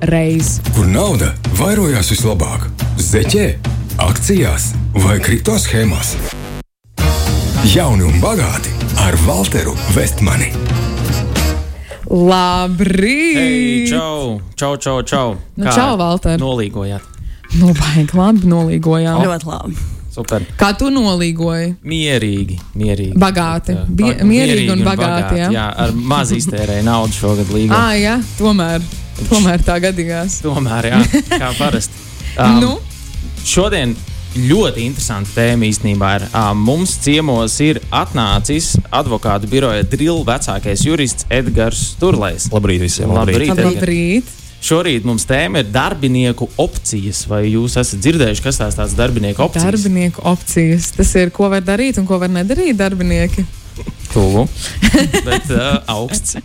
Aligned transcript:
reiz. 0.00 0.58
Kur 0.74 0.86
nauda 0.88 1.32
vairojās 1.58 2.10
vislabāk? 2.12 2.66
Zeķē, 3.00 3.46
akcijās 4.00 4.70
vai 5.04 5.18
kripto 5.22 5.56
schēmās? 5.60 6.14
Jauni 7.70 8.06
un 8.08 8.16
bagāti 8.22 8.72
ar 9.04 9.16
Walteru 9.26 9.74
Vestmani. 9.94 10.50
Labrīt! 12.10 13.36
Hei, 13.38 13.86
čau, 13.86 14.40
čau, 14.58 14.74
čau. 14.76 15.02
čau. 15.06 15.36
Nu, 15.54 15.70
čau, 15.70 15.94
Valter. 16.00 16.40
Nolīgojāt. 16.40 17.06
Nu, 17.60 17.70
baigi 17.74 18.16
labi 18.18 18.50
nolīgojām. 18.50 19.22
Ļoti 19.26 19.46
labi. 19.50 19.76
Super. 20.10 20.42
Kā 20.58 20.72
tu 20.74 20.88
nolīgoji? 20.90 21.76
Mierīgi, 21.86 22.56
mierīgi. 22.74 23.14
Bagāti. 23.18 23.76
Bie- 23.86 24.16
ba- 24.18 24.26
mierīgi 24.26 24.72
un 24.74 24.82
bagāti, 24.82 25.38
jā. 25.38 25.50
jā. 25.54 25.66
ar 25.84 25.92
maz 25.94 26.32
iztērēju 26.34 26.82
naudu 26.88 27.14
šogad 27.14 27.52
līgā. 27.54 27.78
Ah, 27.78 27.94
jā, 27.94 28.16
tomēr, 28.38 28.82
tomēr 29.30 29.64
tā 29.66 29.80
gadījās. 29.82 30.40
Tomēr, 30.44 30.92
jā, 30.92 31.02
kā 31.34 31.50
parasti. 31.60 32.06
Um, 32.36 32.60
nu, 32.62 32.72
Šodien 33.46 33.94
ļoti 34.36 34.84
interesanta 34.86 35.32
tēma 35.34 35.66
īstenībā 35.66 36.10
ir. 36.18 36.26
Um, 36.30 36.60
mums 36.68 36.92
ciemos 37.02 37.56
ir 37.64 37.80
atnācis 37.90 38.74
advokātu 38.94 39.50
biroja 39.50 39.86
drila 39.86 40.22
vecākais 40.34 40.84
jurists 40.86 41.26
Edgars 41.32 41.94
Turlais. 42.00 42.50
Labrīt 42.52 42.84
visiem! 42.84 43.10
Labrīt. 43.16 43.50
Edgar. 43.50 43.72
labrīt! 43.72 44.36
Šorīt 44.60 45.06
mums 45.08 45.24
tēma 45.24 45.62
ir 45.62 45.70
darbinieku 45.72 46.50
opcijas. 46.60 47.24
Vai 47.30 47.46
jūs 47.48 47.78
esat 47.80 48.02
dzirdējuši, 48.04 48.44
kas 48.44 48.60
tās 48.60 48.76
tādas 48.76 48.96
darbinieku 48.98 49.46
opcijas? 49.46 49.64
Darbinieku 49.70 50.24
opcijas. 50.28 50.90
Tas 50.98 51.14
ir, 51.16 51.32
ko 51.34 51.48
var 51.52 51.64
darīt 51.64 51.98
un 52.00 52.06
ko 52.08 52.20
var 52.20 52.30
nedarīt 52.32 52.76
darbinieki. 52.78 53.46
Tuvu, 54.10 54.42
bet 55.26 55.50
uh, 55.54 55.76
augsts. 55.94 56.36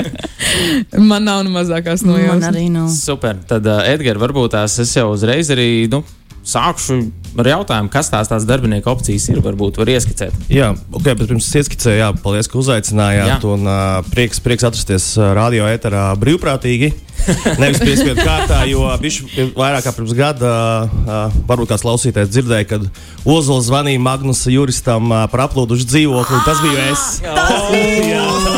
Man 1.10 1.26
nav 1.28 1.42
ne 1.44 1.52
mazākās 1.52 2.04
Man 2.06 2.14
nojausmas. 2.14 2.46
arī 2.52 2.66
nav. 2.72 2.88
Super. 2.94 3.36
Tad, 3.50 3.68
uh, 3.68 3.82
Edgars, 3.90 4.20
varbūt 4.22 4.54
tās 4.56 4.78
es 4.80 4.94
jau 4.96 5.10
uzreiz 5.12 5.50
arī 5.52 5.68
nu, 5.92 6.00
sākšu 6.46 7.00
ar 7.38 7.50
jautājumu, 7.52 7.90
kas 7.92 8.10
tās, 8.12 8.30
tās 8.30 8.46
darbinieku 8.48 8.90
opcijas 8.92 9.28
ir. 9.32 9.42
Varbūt 9.44 9.80
var 9.80 9.90
ieskicēt. 9.92 10.34
Jā, 10.52 10.72
ok, 10.92 11.06
bet 11.12 11.26
pirms 11.26 11.46
es 11.46 11.60
ieskicēju, 11.62 12.00
jā, 12.02 12.10
paldies, 12.24 12.50
ka 12.50 12.58
uzaicinājāt. 12.60 13.30
Jā. 13.30 13.38
Un 13.50 13.68
uh, 13.68 14.00
prieks, 14.12 14.42
prieks 14.44 14.66
atrasties 14.66 15.12
radio 15.36 15.68
eterā 15.70 16.10
brīvprātīgi. 16.20 16.92
Nevis 17.60 17.82
piespiedu 17.82 18.22
kārtā, 18.24 18.62
jo 18.70 18.86
viņš 19.02 19.18
vairāk 19.56 19.84
kā 19.84 19.92
pirms 19.96 20.14
gada, 20.16 20.52
uh, 20.88 21.40
varbūt 21.48 21.74
kāds 21.74 21.84
klausītājs 21.84 22.32
dzirdēja, 22.32 22.68
kad 22.70 22.86
Ozols 23.28 23.68
zvanīja 23.68 24.00
Magnusa 24.02 24.52
juristam 24.54 25.12
uh, 25.12 25.26
par 25.32 25.46
aplūdušu 25.48 25.88
dzīvokli. 25.90 26.42
Tas 26.48 26.64
bija 26.64 26.88
es. 26.94 27.06
Tas 27.26 27.68
bija 27.74 28.49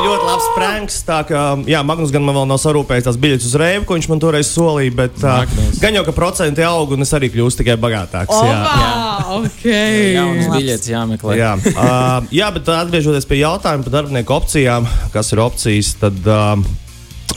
ļoti 0.00 0.26
labs 0.28 0.48
pranks. 0.56 0.98
Tā 1.06 1.18
kā, 1.28 1.42
jā, 1.68 1.82
Magnus 1.86 2.12
gan 2.14 2.24
man 2.24 2.36
vēl 2.38 2.48
nav 2.50 2.60
sarūpējis 2.62 3.08
tās 3.08 3.18
biļetes 3.20 3.48
uz 3.50 3.56
reibu, 3.60 3.86
ko 3.88 3.98
viņš 3.98 4.08
man 4.12 4.22
toreiz 4.22 4.50
solīja, 4.52 4.94
bet 5.02 5.24
uh, 5.26 5.42
gan 5.82 5.98
jau, 5.98 6.04
ka 6.06 6.14
procenti 6.16 6.64
aug 6.66 6.94
un 6.96 7.04
es 7.04 7.12
arī 7.16 7.32
kļūstu 7.34 7.62
tikai 7.62 7.76
bagātāks. 7.82 8.42
jā. 8.48 8.60
Opa! 8.62 9.38
Ok! 9.38 9.66
Jaunas 9.66 10.52
biļetes 10.54 10.92
jāmeklē. 10.92 11.36
Jā, 11.40 11.54
uh, 11.72 12.30
jā, 12.34 12.48
bet 12.56 12.70
atgriežoties 12.76 13.28
pie 13.28 13.42
jautājuma 13.42 13.86
par 13.86 13.96
darbinieku 14.00 14.36
opcijām, 14.36 14.88
kas 15.14 15.32
ir 15.34 15.42
opcijas, 15.44 15.94
tad 16.00 16.18
uh, 16.28 16.56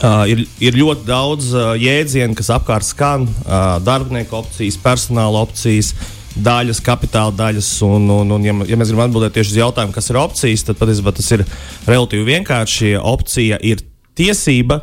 uh, 0.00 0.24
ir, 0.30 0.44
ir 0.62 0.76
ļoti 0.78 1.06
daudz 1.08 1.52
uh, 1.54 1.72
jēdzienu, 1.80 2.36
kas 2.38 2.52
apkārt 2.56 2.86
skan. 2.88 3.26
Uh, 3.44 3.76
darbinieku 3.84 4.40
opcijas, 4.42 4.78
personāla 4.82 5.44
opcijas. 5.46 5.94
Daļas, 6.36 6.82
kapitāla 6.84 7.32
daļas, 7.32 7.68
un, 7.86 8.10
un, 8.12 8.34
un 8.36 8.42
ja, 8.44 8.52
ja 8.68 8.76
mēs 8.76 8.90
gribam 8.92 9.06
atbildēt 9.08 9.38
tieši 9.38 9.54
uz 9.54 9.60
jautājumu, 9.62 9.94
kas 9.94 10.10
ir 10.12 10.18
opcijas, 10.20 10.66
tad 10.68 10.76
patiesībā 10.76 11.14
tas 11.16 11.30
ir 11.32 11.44
relatīvi 11.86 12.26
vienkārši. 12.28 12.92
Opcija 13.00 13.56
ir 13.64 13.80
tiesība 14.16 14.82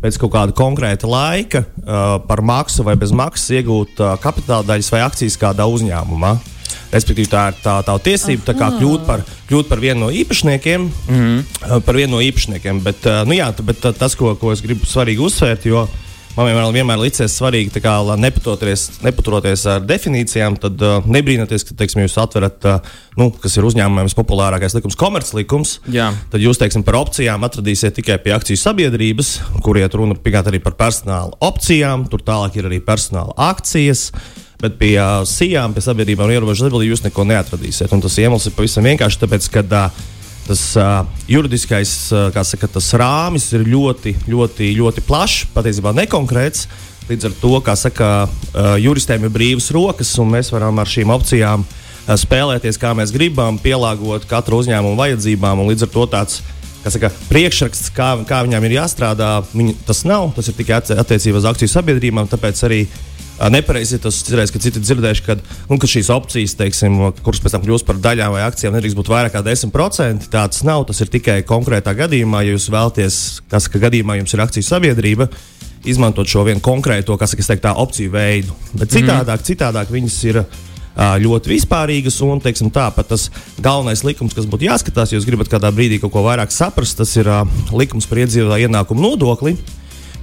pēc 0.00 0.16
kaut 0.20 0.32
kāda 0.34 0.56
konkrēta 0.56 1.08
laika 1.08 1.64
uh, 1.64 2.16
par 2.28 2.40
maksu 2.44 2.84
vai 2.84 2.96
bez 3.00 3.12
maksas 3.16 3.52
iegūt 3.60 4.00
uh, 4.00 4.14
kapitāla 4.20 4.66
daļas 4.68 4.90
vai 4.92 5.02
akcijas 5.04 5.38
kādā 5.40 5.68
uzņēmumā. 5.68 6.34
Respektīvi, 6.94 7.28
tā 7.28 7.48
ir 7.50 7.56
tā, 7.64 7.78
tā 7.84 7.94
tiesība 8.06 8.46
tā 8.46 8.54
kā 8.56 8.68
kļūt 8.76 9.04
par, 9.08 9.24
kļūt 9.48 9.68
par 9.68 9.80
vienu 9.82 10.06
no 10.06 10.10
īpašniekiem. 10.14 10.84
Mm 11.08 11.20
-hmm. 11.20 11.80
Par 11.84 11.96
vienu 11.96 12.16
no 12.16 12.20
īpašniekiem. 12.22 12.80
Bet, 12.80 13.06
uh, 13.06 13.24
nu 13.28 13.36
jā, 13.36 13.50
bet 13.62 13.84
uh, 13.84 13.92
tas, 13.92 14.14
ko, 14.14 14.34
ko 14.40 14.52
es 14.52 14.62
gribu 14.62 14.86
svarīgi 14.86 15.24
uzsvērt, 15.24 15.66
jo 15.66 15.88
man 16.36 16.48
vienmēr, 16.48 16.68
vienmēr 16.74 17.00
licies 17.00 17.36
svarīgi, 17.38 17.80
kā, 17.82 17.94
lai 18.04 18.16
nepaturoties 19.04 19.64
ar 19.70 19.84
definīcijām, 19.86 20.58
tad 20.60 20.82
uh, 20.84 21.06
nebrīnāties, 21.06 21.66
ka 21.68 21.76
teiksim, 21.78 22.02
jūs 22.04 22.16
atverat, 22.20 22.66
uh, 22.68 22.94
nu, 23.20 23.30
kas 23.42 23.54
ir 23.58 23.66
uzņēmumiem 23.68 24.10
populārākais 24.18 24.76
likums, 24.78 24.98
komerclikums. 24.98 25.76
Jā. 25.94 26.10
Tad 26.32 26.42
jūs, 26.42 26.60
teiksim, 26.60 26.84
par 26.86 26.98
opcijām 27.02 27.46
atradīsiet 27.46 27.98
tikai 28.00 28.18
pie 28.22 28.34
akciju 28.36 28.60
sabiedrības, 28.60 29.34
kur 29.64 29.78
iet 29.80 29.94
runa 29.98 30.18
arī 30.18 30.62
par 30.62 30.78
personāla 30.78 31.36
opcijām, 31.44 32.08
tur 32.10 32.24
tālāk 32.24 32.58
ir 32.58 32.70
arī 32.70 32.80
personāla 32.84 33.34
akcijas. 33.50 34.10
Bet 34.62 34.78
pie 34.80 34.94
uh, 34.96 35.26
sijām, 35.28 35.74
pie 35.74 35.82
sabiedrībām 35.84 36.30
un 36.30 36.34
ierobežotām 36.38 36.70
atbildībām 36.70 36.94
jūs 36.94 37.04
neko 37.04 37.26
neatradīsiet. 37.28 37.92
Un 37.92 38.00
tas 38.00 38.14
iemesls 38.22 38.48
ir 38.48 38.54
pavisam 38.56 38.86
vienkārši 38.86 39.20
tāpēc, 39.20 39.48
ka 39.52 39.64
uh, 39.66 40.04
tas 40.46 40.62
uh, 40.76 41.04
juridiskais 41.30 41.92
uh, 42.12 42.42
saka, 42.44 42.68
tas 42.68 42.90
rāmis 43.00 43.50
ir 43.56 43.64
ļoti, 43.68 44.16
ļoti, 44.30 44.72
ļoti 44.80 45.04
plašs, 45.06 45.46
patiesībā 45.54 45.94
nekonkrēts. 45.96 46.66
Līdz 47.08 47.28
ar 47.28 47.38
to, 47.40 47.54
kā 47.64 47.76
saka, 47.76 48.10
uh, 48.26 48.74
juristiem 48.80 49.26
ir 49.26 49.32
brīvas 49.32 49.70
rokas, 49.76 50.12
un 50.20 50.32
mēs 50.32 50.52
varam 50.54 50.78
ar 50.80 50.88
šīm 50.88 51.12
opcijām 51.12 51.64
uh, 51.64 52.16
spēlēties, 52.20 52.80
kā 52.80 52.94
mēs 52.96 53.12
gribam, 53.12 53.58
pielāgot 53.60 54.28
katru 54.28 54.62
uzņēmumu 54.62 55.00
vajadzībām. 55.00 55.64
Līdz 55.68 55.88
ar 55.88 55.92
to 55.96 56.06
tāds 56.12 56.40
kā 56.40 56.63
saka, 56.92 57.08
priekšraksts, 57.30 57.88
kā, 57.96 58.10
kā 58.28 58.42
viņām 58.44 58.64
ir 58.68 58.76
jāstrādā, 58.76 59.30
viņi, 59.54 59.78
tas 59.88 60.02
nav. 60.04 60.34
Tas 60.36 60.50
ir 60.50 60.56
tikai 60.58 60.76
attie- 60.82 60.98
attiecībā 61.00 61.40
uz 61.40 61.48
akciju 61.48 61.70
sabiedrībām. 61.72 62.28
Tāpēc 62.28 62.60
arī 62.68 62.80
nepareizi 63.50 63.98
tas, 64.02 64.20
cerēs, 64.26 64.52
ka 64.52 64.60
citi 64.62 64.82
dzirdējuši, 64.82 65.24
ka, 65.26 65.36
nu, 65.70 65.78
ka 65.80 65.88
šīs 65.90 66.10
opcijas, 66.14 66.54
teiksim, 66.58 67.00
kuras 67.24 67.40
pēc 67.42 67.56
tam 67.56 67.64
kļūst 67.64 67.88
par 67.88 67.98
daļām 68.04 68.36
vai 68.36 68.44
akcijām, 68.46 68.76
nedrīkst 68.76 68.98
būt 68.98 69.10
vairāk 69.10 69.34
kā 69.34 69.42
10%. 69.46 70.28
Tā 70.28 70.44
tas 70.50 70.62
nav. 70.66 70.84
Tas 70.90 71.00
ir 71.00 71.10
tikai 71.12 71.40
konkrētā 71.48 71.96
gadījumā, 71.98 72.44
ja 72.44 72.54
jūs 72.54 72.68
vēlaties, 72.74 73.20
kas 73.50 73.68
ka 73.72 73.82
gadījumā 73.86 74.20
jums 74.20 74.36
ir 74.36 74.44
akciju 74.44 74.68
sabiedrība. 74.68 75.30
Izmantot 75.84 76.28
šo 76.28 76.46
vienu 76.46 76.62
konkrēto, 76.64 77.16
kas 77.20 77.34
ir 77.36 77.60
tā 77.60 77.74
opciju 77.76 78.12
veidu. 78.14 78.54
Bet 78.72 78.94
citādāk, 78.94 79.42
citādāk 79.44 79.90
viņas 79.92 80.20
ir 80.30 80.40
ā, 80.40 80.46
ļoti 80.96 81.50
vispārīgas. 81.54 82.20
Un 82.24 82.42
teiksim, 82.42 82.70
tā, 82.74 82.88
tas 83.02 83.28
galvenais 83.58 84.04
likums, 84.06 84.34
kas 84.36 84.46
būtu 84.50 84.68
jāskatās, 84.68 85.12
ja 85.12 85.18
jūs 85.18 85.28
gribat 85.28 85.50
kādā 85.52 85.72
brīdī 85.74 86.00
kaut 86.02 86.14
ko 86.14 86.24
vairāk 86.26 86.54
saprast, 86.54 86.98
tas 87.00 87.16
ir 87.18 87.30
ā, 87.30 87.42
likums 87.74 88.06
par 88.10 88.22
iedzīvotāju 88.24 88.68
ienākumu 88.68 89.08
nodokli. 89.08 89.56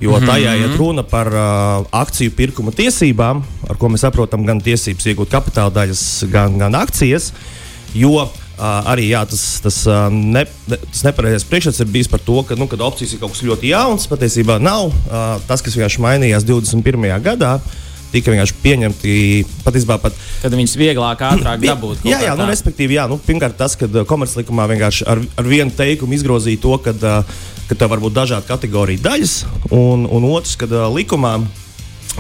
Jo 0.02 0.18
tajā 0.18 0.56
iet 0.58 0.74
runa 0.80 1.04
par 1.06 1.28
uh, 1.30 1.84
akciju 1.94 2.34
pirkuma 2.34 2.72
tiesībām, 2.74 3.44
ar 3.70 3.78
ko 3.78 3.92
mēs 3.94 4.02
saprotam 4.02 4.48
gan 4.48 4.58
tiesības 4.64 5.12
iegūt 5.12 5.30
kapitāla 5.30 5.70
daļas, 5.76 6.02
gan, 6.32 6.56
gan 6.58 6.74
akcijas. 6.80 7.30
Jo 7.94 8.16
uh, 8.24 8.32
arī 8.90 9.12
jā, 9.12 9.22
tas, 9.30 9.44
tas, 9.62 9.78
uh, 9.86 10.08
ne, 10.10 10.48
tas 10.72 11.04
nepareizais 11.06 11.46
priekšstats 11.46 11.84
ir 11.84 11.92
bijis 11.94 12.10
par 12.10 12.24
to, 12.26 12.40
ka, 12.48 12.58
nu, 12.58 12.66
kad 12.72 12.82
opcijas 12.82 13.14
ir 13.14 13.22
kaut 13.22 13.36
kas 13.36 13.44
ļoti 13.46 13.70
jauns, 13.76 14.10
patiesībā 14.10 14.58
nav. 14.64 14.90
Uh, 14.90 15.38
tas, 15.46 15.62
kas 15.62 15.78
vienkārši 15.78 16.02
mainījās 16.02 16.50
21. 16.50 17.06
gadā, 17.22 17.60
tika 18.12 18.34
vienkārši 18.34 18.58
pieņemti 18.64 19.14
patiesībā 19.66 19.98
pat 20.04 20.18
Kad 20.42 20.56
viņas 20.58 20.76
vieglāk, 20.80 21.24
ātrāk 21.32 21.64
dabūt. 21.64 22.04
Jā, 22.08 22.22
jā 22.26 22.36
nu, 22.38 22.48
respektīvi, 22.50 22.98
jā, 23.00 23.08
nu, 23.12 23.20
pirmkārt, 23.22 23.58
tas, 23.60 23.78
ka 23.80 23.90
uh, 23.90 24.04
komerclikumā 24.08 24.68
vienkārši 24.74 25.08
ar, 25.12 25.24
ar 25.40 25.50
vienu 25.50 25.74
teikumu 25.76 26.18
izgrozīja 26.18 26.62
to, 26.62 26.76
ka, 26.84 26.96
uh, 26.98 27.42
ka 27.70 27.80
tev 27.80 27.94
var 27.94 28.04
būt 28.04 28.18
dažādi 28.18 28.50
kategoriju 28.52 29.04
daļas, 29.06 29.36
un, 29.72 30.08
un 30.10 30.30
otrs, 30.32 30.58
ka 30.60 30.70
uh, 30.70 30.88
likumā 30.92 31.38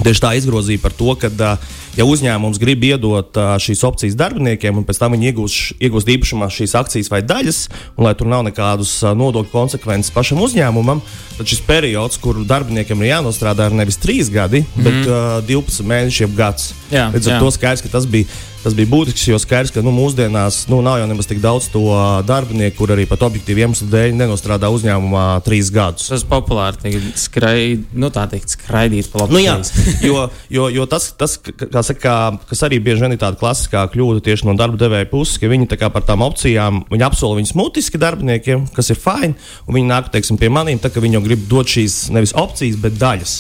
tieši 0.02 0.24
tā 0.24 0.36
izgrozīja 0.40 0.82
par 0.84 0.96
to, 0.96 1.16
ka, 1.20 1.32
uh, 1.32 1.80
ja 1.98 2.06
uzņēmums 2.08 2.60
grib 2.62 2.84
iedot 2.88 3.38
šīs 3.62 3.84
opcijas 3.88 4.16
darbiniekiem, 4.20 4.78
un 4.82 4.86
pēc 4.88 5.02
tam 5.02 5.16
viņi 5.16 5.32
iegūst, 5.32 5.80
iegūst 5.84 6.12
īpašumā 6.16 6.48
šīs 6.54 6.76
akcijas 6.80 7.12
vai 7.12 7.22
daļas, 7.26 7.62
un 7.98 8.08
lai 8.08 8.14
tur 8.20 8.30
nav 8.32 8.46
nekādas 8.48 8.94
nodokļu 9.18 9.52
konsekvences 9.52 10.14
pašam 10.16 10.42
uzņēmumam, 10.46 11.02
tad 11.38 11.50
šis 11.52 11.64
periods, 11.68 12.20
kur 12.22 12.44
darbiniekiem 12.48 13.02
ir 13.04 13.14
jānostrādā, 13.16 13.68
ir 13.72 13.80
nevis 13.82 14.00
trīs 14.02 14.32
gadi, 14.32 14.64
mm 14.64 14.82
bet 14.82 15.04
uh, 15.08 15.42
12 15.48 15.86
mēneši, 15.88 16.24
jeb 16.26 16.38
gads. 16.38 16.72
Jā, 16.92 17.10
Līdz 17.14 17.28
ar 17.30 17.38
jā. 17.38 17.40
to 17.44 17.52
skaidrs, 17.56 17.82
ka 17.86 17.90
tas 17.94 18.06
bija, 18.10 18.28
tas 18.64 18.74
bija 18.76 18.90
būtisks, 18.92 19.24
jo 19.30 19.38
skaidrs, 19.40 19.72
ka 19.72 19.80
nu, 19.86 19.94
mūsdienās 19.96 20.66
nu, 20.70 20.82
nav 20.84 20.98
jau 21.00 21.06
nemaz 21.10 21.30
tik 21.30 21.40
daudz 21.44 21.70
to 21.72 21.84
darbinieku, 22.28 22.76
kur 22.82 22.92
arī 22.94 23.06
pat 23.10 23.24
objektīvu 23.30 23.64
iemeslu 23.64 23.88
dēļ 23.94 24.18
nenostrādā 24.20 24.68
uzņēmumā 24.76 25.24
trīs 25.46 25.72
gadus. 25.74 26.10
Tas 26.12 26.26
populāri 26.28 26.82
tagad 26.82 27.08
skraid, 27.20 27.86
nu, 27.96 28.12
tā 28.14 28.26
teikt, 28.32 28.52
skraidīt 28.58 29.08
pa 29.14 29.24
labu. 29.24 29.38
Nu, 29.38 29.44
jā, 29.44 29.56
jo, 30.04 30.26
jo, 30.52 30.68
jo 30.82 30.88
tas, 30.92 31.12
tas 31.18 31.38
ka- 31.40 31.70
kā 31.82 31.88
saka, 31.88 32.46
kas 32.50 32.62
arī 32.68 32.80
bieži 32.84 33.02
vien 33.02 33.16
ir 33.16 33.20
tāda 33.22 33.40
klasiskā 33.40 33.84
kļūda 33.94 34.22
tieši 34.26 34.48
no 34.48 34.56
darba 34.60 34.78
devēja 34.78 35.10
puses, 35.10 35.38
ka 35.42 35.50
viņi 35.52 35.68
tā 35.72 35.78
kā 35.82 35.90
par 35.90 36.04
tām 36.08 36.22
opcijām, 36.26 36.84
viņi 36.92 37.08
apsola 37.08 37.40
viņas 37.40 37.56
mutiski 37.58 37.98
darbiniekiem, 38.02 38.68
kas 38.76 38.92
ir 38.94 39.00
fini, 39.02 39.34
un 39.68 39.78
viņi 39.78 39.90
nāk 39.90 40.12
teiksim, 40.14 40.38
pie 40.38 40.50
maniem, 40.54 40.80
tā, 40.80 40.92
ka 40.94 41.02
viņi 41.04 41.18
jau 41.20 41.24
grib 41.26 41.48
dot 41.50 41.68
šīs 41.72 42.12
nevis 42.14 42.36
opcijas, 42.38 42.78
bet 42.82 43.00
daļas. 43.02 43.34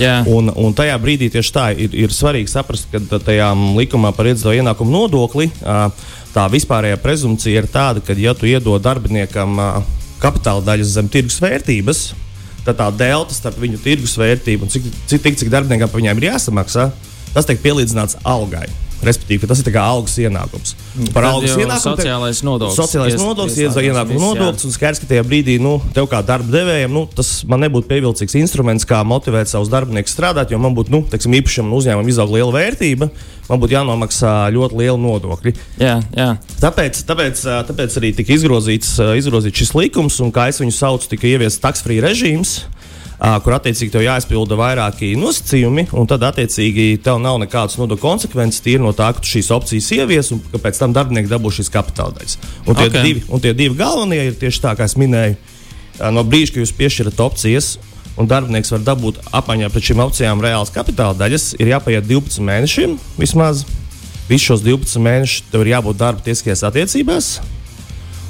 jā. 0.00 0.24
Un, 0.26 0.50
un 0.50 0.74
tajā 0.74 0.96
brīdī 0.98 1.30
tieši 1.30 1.52
tā 1.54 1.66
ir, 1.78 1.94
ir 1.94 2.10
svarīgi 2.10 2.50
saprast, 2.50 2.88
ka 2.90 2.98
tā- 2.98 3.20
tajā 3.22 3.52
likumā 3.78 4.10
par 4.16 4.26
iedzīvotāju 4.26 4.64
ienākumu 4.64 4.90
nodokli 4.90 5.50
tā 6.34 6.48
vispārējā 6.50 6.98
prezumcija 6.98 7.62
ir 7.62 7.68
tāda, 7.70 8.02
ka, 8.02 8.16
ja 8.18 8.34
tu 8.34 8.46
iedod 8.50 8.82
darbiniekam 8.82 9.60
kapitāla 10.18 10.64
daļas 10.66 10.94
zem 10.96 11.08
tirgus 11.08 11.38
vērtības, 11.42 12.00
tad 12.64 12.78
tā 12.80 12.88
delta 12.96 13.34
starp 13.36 13.58
viņu 13.60 13.78
tirgus 13.84 14.16
vērtību 14.18 14.64
un 14.66 14.72
cik, 14.72 14.86
cik, 15.06 15.20
cik, 15.22 15.36
cik 15.42 15.50
darbiniekam 15.52 15.90
par 15.92 16.00
viņiem 16.00 16.22
ir 16.22 16.30
jāsamaksā, 16.32 16.88
tas 17.34 17.46
tiek 17.50 17.60
pielīdzināts 17.64 18.20
algai. 18.24 18.66
Respektīvi, 19.04 19.44
tas 19.44 19.60
ir 19.60 19.68
kā 19.74 19.82
algas 19.84 20.14
ienākums. 20.16 20.70
Tad 20.94 21.10
Par 21.12 21.26
algas 21.28 21.52
ienākumu 21.60 21.98
sociālais 21.98 22.38
nodoklis 22.46 22.78
Sociālais 22.78 23.12
ies- 23.12 23.20
nodoklis, 23.20 23.56
viss, 23.58 23.76
jā. 23.76 24.04
nodoklis. 24.22 24.64
Un 24.64 24.72
skaidrs, 24.72 25.00
ka 25.02 25.08
tajā 25.10 25.24
brīdī, 25.28 25.58
nu, 25.60 25.74
tev 25.92 26.06
kā 26.08 26.22
darba 26.24 26.48
devējam, 26.54 26.94
nu, 26.94 27.02
tas 27.12 27.42
man 27.44 27.60
nebūtu 27.66 27.90
pievilcīgs 27.90 28.38
instruments, 28.40 28.86
kā 28.88 29.02
motivēt 29.04 29.50
savus 29.50 29.68
darbiniekus 29.68 30.14
strādāt, 30.16 30.54
jo 30.54 30.58
man 30.62 30.72
būtu, 30.78 30.94
nu, 30.94 31.02
teiksim, 31.10 31.36
īpašam 31.36 31.68
uzņēmumam 31.76 32.08
izaug 32.14 32.32
liela 32.32 32.54
vērtība, 32.54 33.10
man 33.50 33.60
būtu 33.60 33.76
jānomaksā 33.76 34.32
ļoti 34.56 34.80
liela 34.80 34.96
nodokļa. 35.04 35.52
Jā, 35.84 35.98
jā. 36.16 36.30
Tāpēc, 36.64 37.04
tāpēc, 37.04 37.44
tāpēc 37.68 37.98
arī 38.00 38.14
tika 38.16 38.32
izgrozīts, 38.38 38.94
izgrozīts 39.20 39.60
šis 39.66 39.74
likums, 39.76 40.16
un 40.24 40.32
kā 40.32 40.48
es 40.48 40.62
viņu 40.64 40.72
saucu, 40.72 41.12
tika 41.12 41.28
ieviests 41.28 41.60
taksfree 41.60 42.00
režīms. 42.00 42.62
Kur 43.14 43.54
attiecīgi 43.54 43.92
tev 43.94 44.02
jāizpilda 44.02 44.56
vairāki 44.58 45.12
nosacījumi, 45.16 45.86
un 45.94 46.08
tad 46.10 46.24
attiecīgi 46.26 46.98
tev 47.04 47.20
nav 47.22 47.38
nekādas 47.44 47.78
nodokļu 47.78 48.02
konsekvences 48.02 48.62
tīri 48.64 48.82
no 48.82 48.90
tā, 48.96 49.12
ka 49.14 49.22
tu 49.22 49.30
šīs 49.36 49.52
opcijas 49.54 49.90
ievies, 49.94 50.32
un 50.34 50.42
pēc 50.50 50.80
tam 50.82 50.92
darbinieki 50.96 51.30
dabū 51.30 51.52
šīs 51.54 51.70
kapitāla 51.72 52.16
daļas. 52.18 52.36
Un 52.66 52.74
tie, 52.74 52.88
Ok. 52.88 52.90
okay. 52.90 53.06
divi, 53.06 53.22
un 53.30 53.40
tie 53.40 53.54
divi 53.54 53.78
galvenie 53.78 54.20
ir 54.26 54.34
tieši 54.40 54.64
tā, 54.66 54.74
kā 54.74 54.88
es 54.90 54.96
minēju, 54.98 55.38
no 56.10 56.26
brīža, 56.26 56.56
kad 56.56 56.64
jūs 56.64 56.74
piešķirat 56.74 57.22
opcijas, 57.22 57.70
un 58.18 58.28
darbinieks 58.30 58.74
var 58.74 58.82
dabūt 58.90 59.22
apmaiņā 59.30 59.70
pret 59.70 59.88
šīm 59.88 60.02
opcijām 60.04 60.42
reāls 60.42 60.74
kapitāla 60.74 61.14
daļas, 61.18 61.54
ir 61.62 61.70
jāpaiet 61.70 62.06
12 62.10 62.42
mēnešiem 62.44 62.98
vismaz. 63.18 63.64
Visus 64.28 64.46
šos 64.48 64.62
12 64.64 65.02
mēnešus 65.04 65.50
tev 65.52 65.62
ir 65.64 65.74
jābūt 65.74 65.98
darba 66.00 66.24
tiesiskajās 66.24 66.64
attiecībās. 66.66 67.34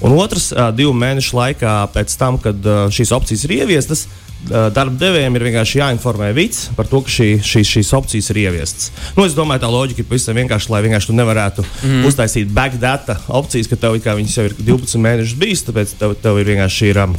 Un 0.05 0.17
otrs, 0.19 0.51
divu 0.77 0.93
mēnešu 0.93 1.37
laikā 1.39 1.75
pēc 1.95 2.17
tam, 2.19 2.37
kad 2.43 2.67
šīs 2.93 3.13
opcijas 3.15 3.45
ir 3.47 3.55
ieviestas, 3.61 4.09
darba 4.49 4.97
devējiem 5.01 5.37
ir 5.39 5.45
vienkārši 5.49 5.81
jāinformē 5.81 6.31
Vits 6.37 6.69
par 6.77 6.89
to, 6.91 7.01
ka 7.05 7.13
šī, 7.13 7.29
šīs, 7.45 7.71
šīs 7.77 7.93
opcijas 7.97 8.31
ir 8.33 8.41
ieviestas. 8.45 8.91
Nu, 9.17 9.25
es 9.25 9.37
domāju, 9.37 9.65
tā 9.65 9.71
loģika 9.73 10.03
ir 10.05 10.09
pavisam 10.11 10.37
vienkārši, 10.37 10.73
lai 10.73 10.83
vienkārši 10.85 11.11
tu 11.11 11.17
nevarētu 11.17 11.65
mm. 11.65 12.09
uztaisīt 12.11 12.51
backdata 12.55 13.19
opcijas, 13.41 13.71
ka 13.71 13.81
tev 13.81 13.97
jau 13.97 14.19
ir 14.19 14.57
12 14.59 15.01
mēnešus 15.01 15.39
bijis, 15.41 15.65
tāpēc 15.69 15.95
tev, 16.01 16.17
tev 16.21 16.41
ir 16.43 16.51
vienkārši 16.53 16.91
ir, 16.93 17.01
um, 17.07 17.17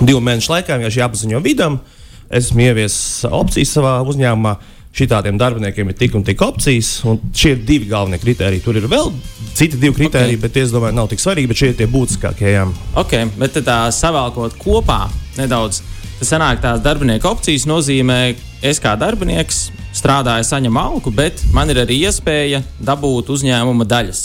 divu 0.00 0.22
mēnešu 0.24 0.52
laikā 0.56 0.80
jāpaziņo 0.90 1.42
vidam. 1.44 1.80
Esmu 2.26 2.64
ieviesis 2.66 3.28
opcijas 3.30 3.76
savā 3.78 4.00
uzņēmumā. 4.06 4.56
Šitādiem 4.96 5.36
darbiniekiem 5.36 5.90
ir 5.92 5.96
tik 5.98 6.14
un 6.16 6.22
tik 6.24 6.40
opcijas, 6.40 7.02
un 7.04 7.18
šie 7.36 7.50
ir 7.52 7.58
divi 7.68 7.84
galvenie 7.90 8.16
kriteriji. 8.16 8.62
Tur 8.64 8.78
ir 8.80 8.86
vēl 8.88 9.10
citi 9.52 9.76
divi 9.76 9.92
kriteriji, 9.92 10.38
okay. 10.38 10.42
bet 10.46 10.56
es 10.62 10.72
domāju, 10.72 10.96
nav 10.96 11.10
tik 11.10 11.20
svarīgi, 11.20 11.50
bet 11.50 11.60
šie 11.60 11.68
ir 11.74 11.76
tie 11.76 11.88
būtiskākie. 11.92 12.48
Jā. 12.54 12.62
Ok, 12.96 13.12
bet 13.36 13.58
tā 13.66 13.76
savēlkot 13.92 14.56
kopā 14.56 15.02
nedaudz. 15.36 15.82
Tas 16.16 16.30
sanāk, 16.32 16.62
tās 16.64 16.80
darbinieku 16.80 17.28
opcijas 17.28 17.66
nozīmē, 17.68 18.20
es 18.64 18.78
kā 18.80 18.94
darbinieks 18.96 19.66
strādāju, 19.96 20.46
saņemu 20.48 20.80
algu, 20.80 21.12
bet 21.12 21.42
man 21.52 21.68
ir 21.72 21.82
arī 21.82 21.98
iespēja 22.08 22.62
dabūt 22.84 23.28
uzņēmuma 23.34 23.84
daļas. 23.88 24.22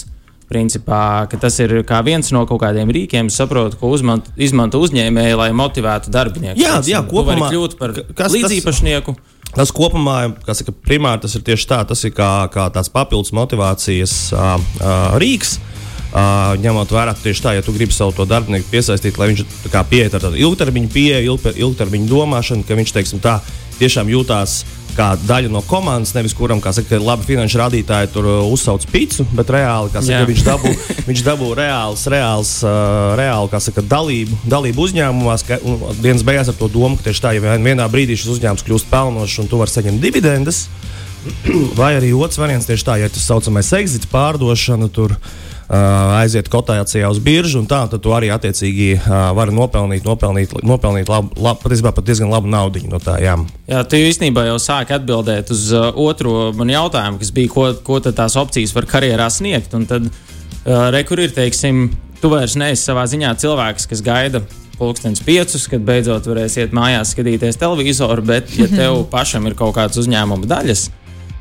Principā, 0.52 1.02
tas 1.40 1.60
ir 1.64 1.78
kā 1.88 2.02
viens 2.04 2.32
no 2.36 2.44
kaut 2.48 2.60
kādiem 2.64 2.90
rīkiem, 2.92 3.30
saprotu, 3.32 3.78
ko 3.80 3.92
uzmant, 3.96 4.26
izmanto 4.36 4.82
uzņēmēji, 4.84 5.38
lai 5.40 5.50
motivētu 5.56 6.12
darbinieku. 6.12 6.60
Jā, 6.60 6.80
jā, 6.84 7.04
kopumā- 7.08 7.52
kļūt 7.52 7.78
par 7.80 7.94
kas 7.96 8.16
tas- 8.16 8.36
līdzīpašnieku. 8.36 9.16
Tas 9.52 9.72
kopumā, 9.76 10.34
kas 10.46 10.60
saka, 10.64 10.72
primāri 10.72 11.22
tas 11.22 11.36
ir 11.36 11.42
tieši 11.44 11.68
tā, 11.68 11.82
tas 11.88 12.04
ir 12.08 12.12
kā, 12.16 12.48
kā 12.52 12.70
tāds 12.72 12.88
papildus 12.92 13.32
motivācijas 13.36 14.32
uh, 14.32 14.56
uh, 14.80 15.20
rīks. 15.20 15.58
Uh, 15.60 15.81
ņemot 16.12 16.92
vērā 16.92 17.16
tieši 17.16 17.44
tā, 17.46 17.54
ja 17.56 17.64
tu 17.64 17.72
gribi 17.76 17.96
savu 17.96 18.26
darbinieku 18.28 18.68
piesaistīt, 18.72 19.18
lai 19.20 19.32
viņš 19.32 19.46
pieeja 19.90 20.12
ar 20.12 20.26
tādu 20.28 20.36
ilgtermiņu 20.44 20.92
pieeju, 20.92 21.34
ilgter, 21.34 21.56
ilgtermiņu 21.56 22.10
domāšanu, 22.12 22.68
ka 22.68 22.76
viņš 22.76 22.94
teiksim, 22.98 23.22
tā, 23.24 23.40
tiešām 23.80 24.12
jūtās 24.12 24.62
kā 24.92 25.14
daļa 25.24 25.48
no 25.52 25.62
komandas, 25.64 26.12
nevis 26.18 26.34
kuram, 26.36 26.60
kā 26.60 26.74
saka, 26.76 26.98
labi 27.00 27.24
finanšu 27.30 27.62
rādītāji 27.62 28.10
tur 28.12 28.26
uh, 28.28 28.40
uzsauc 28.52 28.84
pīci, 28.92 29.24
bet 29.38 29.52
reāli, 29.56 29.92
kā 29.94 30.02
saka, 30.04 30.20
Jā. 30.20 30.28
viņš 30.28 30.42
dabū, 30.44 30.72
viņš 31.08 31.22
dabū 31.30 31.52
reāls, 31.56 32.04
reāls, 32.12 32.52
uh, 32.66 33.14
reāli, 33.20 33.52
kā 33.54 33.62
saka, 33.64 33.84
dalību, 33.94 34.42
dalību 34.52 34.84
uzņēmumā, 34.88 35.38
ska- 35.40 35.62
un 35.64 35.80
dienas 36.04 36.26
beigās 36.28 36.52
ar 36.52 36.58
to 36.60 36.68
domu, 36.74 37.00
ka 37.00 37.08
tieši 37.08 37.24
tā, 37.24 37.32
ja 37.38 37.44
vien- 37.46 37.70
vienā 37.72 37.88
brīdī 37.94 38.20
šis 38.20 38.34
uzņēmums 38.36 38.68
kļūst 38.68 38.92
pelnošs 38.92 39.40
un 39.46 39.48
tu 39.52 39.62
vari 39.62 39.72
saņemt 39.78 40.04
dividendes, 40.04 40.66
vai 41.80 41.94
arī 42.02 42.12
otrs 42.18 42.42
variants 42.42 42.68
tieši 42.68 42.88
tā, 42.92 43.00
ja 43.00 43.08
tas 43.08 43.24
saucamais 43.32 43.72
exits 43.80 44.12
pārdošana, 44.12 44.92
tur 44.92 45.16
uh, 45.16 45.32
aiziet 45.72 46.50
kotācijā 46.52 47.08
uz 47.12 47.20
biržu, 47.24 47.62
un 47.62 47.68
tā, 47.70 47.86
tad 47.92 48.02
tu 48.04 48.12
arī 48.12 48.32
attiecīgi 48.34 48.90
vari 49.38 49.56
nopelnīt, 49.56 50.04
nopelnīt, 50.08 50.56
nopelnīt 50.68 51.12
labu, 51.12 51.32
labu, 51.40 51.62
patiesībā 51.64 51.94
pat 51.96 52.08
diezgan 52.08 52.32
labu 52.32 52.52
naudu 52.52 52.84
no 52.92 53.00
tā. 53.00 53.18
Jā. 53.24 53.38
Jā, 53.70 53.84
tu 53.88 54.00
īstenībā 54.00 54.46
jau 54.50 54.58
sāki 54.60 54.98
atbildēt 54.98 55.54
uz 55.54 55.70
otro 55.72 56.52
manu 56.58 56.76
jautājumu, 56.76 57.22
kas 57.22 57.32
bija, 57.36 57.54
ko, 57.54 57.68
ko 57.88 58.02
tad 58.04 58.20
tās 58.20 58.36
opcijas 58.40 58.76
var 58.76 58.90
karjerā 58.92 59.30
sniegt. 59.32 59.76
Un 59.78 59.88
tad, 59.88 60.10
uh, 60.10 60.90
re, 60.92 61.06
kur 61.08 61.22
ir, 61.24 61.32
teiksim, 61.36 61.88
tu 62.22 62.34
vairs 62.34 62.58
neesi 62.60 62.84
savā 62.84 63.08
ziņā 63.08 63.32
cilvēks, 63.40 63.88
kas 63.92 64.04
gaida 64.06 64.44
pulkstenis 64.82 65.22
piecus, 65.24 65.68
kad 65.70 65.84
beidzot 65.86 66.28
varēs 66.28 66.58
iet 66.58 66.74
mājās 66.76 67.14
skatīties 67.14 67.60
televizoru, 67.62 68.26
bet, 68.26 68.52
ja 68.58 68.68
tev 68.72 69.04
pašam 69.14 69.48
ir 69.48 69.56
kaut 69.60 69.76
kādas 69.78 70.00
uzņēmuma 70.02 70.50
daļas, 70.50 70.88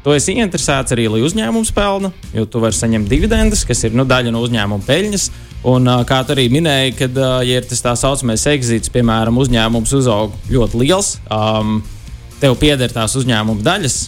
tu 0.05 0.15
esi 0.17 0.35
ieinteresēts 0.39 0.95
arī, 0.97 1.07
lai 1.13 1.23
uzņēmums 1.27 1.73
pelna, 1.77 2.13
jo 2.35 2.47
tu 2.49 2.63
vari 2.63 2.77
saņemt 2.77 3.11
dividendes, 3.11 3.65
kas 3.69 3.85
ir 3.87 3.97
nu, 3.97 4.07
daļa 4.09 4.33
no 4.35 4.43
uzņēmuma 4.47 4.87
peļņas. 4.87 5.31
Un, 5.71 5.91
kā 6.09 6.23
tu 6.25 6.33
arī 6.33 6.47
minēji, 6.49 6.95
kad 6.97 7.19
ja 7.45 7.59
ir 7.59 7.67
tas 7.69 7.83
tā 7.85 7.93
saucamais 8.01 8.47
exits, 8.49 8.93
piemēram, 8.93 9.37
uzņēmums 9.43 9.93
uzaug 9.99 10.33
ļoti 10.49 10.81
liels, 10.81 11.19
um, 11.29 11.83
tev 12.41 12.57
pieder 12.61 12.93
tās 12.95 13.19
uzņēmuma 13.21 13.65
daļas. 13.67 13.99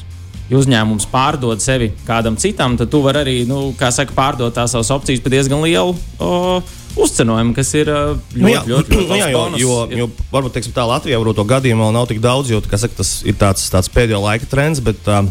Ja 0.51 0.59
uzņēmums 0.59 1.07
pārdod 1.09 1.63
sevi 1.65 1.93
kādam 2.05 2.35
citam, 2.41 2.75
tad 2.77 2.91
tu 2.93 3.01
vari 3.05 3.21
arī, 3.23 3.37
nu, 3.49 3.71
kā 3.79 3.93
saka, 3.95 4.13
pārdot 4.17 4.53
tās 4.57 4.73
savas 4.75 4.91
opcijas 4.93 5.23
par 5.25 5.33
diezgan 5.33 5.63
lielu 5.65 5.95
o, 6.21 6.59
uzcenojumu, 7.01 7.55
kas 7.57 7.71
ir 7.79 7.89
ļoti, 7.89 8.43
Nu, 8.43 8.51
jā, 8.51 8.65
ļoti, 8.69 8.99
ļoti 8.99 9.09
nu, 9.13 9.21
jā, 9.21 9.31
jo, 9.33 9.45
jo, 9.63 9.79
jo 10.03 10.09
varbūt 10.33 10.59
teiksim, 10.59 10.75
tā 10.77 10.85
Latvijā 10.89 11.21
varbūt 11.23 11.41
to 11.41 11.47
gadījumu 11.55 11.87
vēl 11.87 11.97
nav 11.97 12.11
tik 12.11 12.21
daudz, 12.25 12.53
jo 12.53 12.61
saka, 12.67 12.93
tas 13.01 13.15
ir 13.25 13.39
tāds, 13.41 13.65
tāds 13.73 13.89
pēdējo 13.93 14.21
laika 14.27 14.51
trends. 14.51 14.83
Bet, 14.85 15.01
uh, 15.09 15.25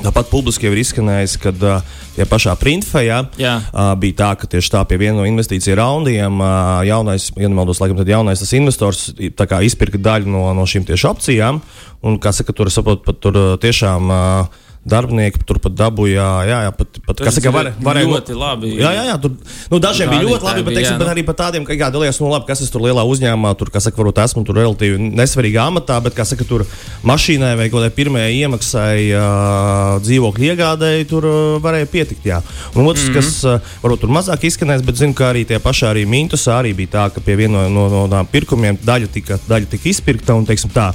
Tāpat 0.00 0.30
publiski 0.32 0.66
jau 0.66 0.72
ir 0.74 0.80
izskanējis, 0.82 1.36
ka 1.42 1.52
uh, 1.52 1.92
tie 2.16 2.26
pašā 2.28 2.54
printfejā 2.60 3.18
Jā. 3.40 3.54
uh, 3.60 3.92
bija 4.00 4.18
tā, 4.22 4.30
ka 4.40 4.48
tieši 4.50 4.72
tā 4.72 4.82
pie 4.88 4.98
viena 5.02 5.18
no 5.20 5.26
investīciju 5.28 5.76
raundiem 5.78 6.40
uh, 6.40 6.80
jaunais, 6.88 7.28
ja 7.36 7.50
nemaldos, 7.50 7.82
laikam, 7.82 8.00
tad 8.00 8.10
jaunais 8.12 8.42
tas 8.42 8.54
investors 8.56 9.10
izpirka 9.18 10.00
daļu 10.00 10.32
no, 10.32 10.48
no 10.56 10.66
šīm 10.68 10.86
tieši 10.88 11.08
opcijām. 11.10 11.60
Un, 12.02 12.18
kā 12.22 12.32
saka, 12.34 12.54
tur, 12.56 12.70
saprot, 12.72 13.04
pat 13.06 13.20
tur 13.22 13.36
tiešām 13.62 14.10
uh, 14.10 14.61
darbinieki 14.82 15.44
tur 15.46 15.60
pat 15.62 15.74
dabūja, 15.78 16.24
jā, 16.48 16.56
jā, 16.66 16.70
pat, 16.74 16.98
pat 17.06 17.20
kā 17.22 17.30
saka, 17.34 17.52
var, 17.54 17.68
varēja 17.82 18.08
ļoti 18.10 18.34
labi. 18.34 18.70
Jā, 18.80 18.90
jā, 18.96 19.04
jā, 19.12 19.16
tur 19.22 19.34
nu, 19.70 19.78
dažiem 19.82 20.10
bija 20.10 20.24
ļoti 20.26 20.46
labi, 20.48 20.64
bet, 20.66 20.74
teiksim, 20.78 20.96
bija, 20.96 21.00
bet 21.02 21.06
jā, 21.06 21.12
arī 21.14 21.24
par 21.28 21.36
tādiem, 21.38 21.66
ka, 21.68 21.76
jā, 21.78 21.90
dalījās, 21.94 22.18
nu, 22.18 22.30
labi, 22.32 22.48
kas 22.48 22.64
es 22.64 22.72
tur 22.74 22.82
lielā 22.82 23.04
uzņēmumā, 23.06 23.52
tur, 23.60 23.70
kā 23.70 23.82
saka, 23.84 24.00
varbūt 24.00 24.18
esmu 24.24 24.42
tur 24.48 24.58
relatīvi 24.58 25.12
nesvarīgā 25.20 25.68
amatā, 25.70 26.00
bet, 26.02 26.16
kā 26.18 26.26
saka, 26.26 26.46
tur 26.48 26.66
mašīnai 27.06 27.52
vai 27.60 27.68
kaut 27.68 27.78
kādai 27.78 27.92
pirmajai 27.94 28.34
iemaksai 28.40 28.96
uh, 29.14 30.02
dzīvokļu 30.02 30.50
iegādēji, 30.50 31.08
tur 31.14 31.28
uh, 31.30 31.38
varēja 31.62 31.90
pietikt, 31.94 32.26
jā. 32.32 32.42
Un 32.74 32.90
otrs, 32.90 33.06
mm 33.06 33.14
-hmm. 33.14 33.14
kas 33.14 33.44
uh, 33.46 33.78
varbūt 33.84 34.02
tur 34.02 34.14
mazāk 34.18 34.48
izskanēs, 34.50 34.82
bet 34.82 34.98
zinu, 34.98 35.14
ka 35.14 35.30
arī 35.30 35.46
tie 35.46 35.62
paši 35.62 35.86
arī 35.92 36.06
Mintusā 36.10 36.58
arī 36.58 36.74
bija 36.74 36.94
tā, 36.98 37.08
ka 37.14 37.22
pie 37.22 37.38
viena 37.38 37.68
no, 37.68 37.88
no, 37.88 38.06
no 38.06 38.22
tām 38.22 38.28
pirkumiem 38.30 38.78
daļa 38.82 39.08
tika, 39.12 39.38
daļa 39.48 39.70
tika 39.70 39.88
izpirkta 39.90 40.34
un, 40.34 40.46
teiksim, 40.46 40.70
tā, 40.74 40.92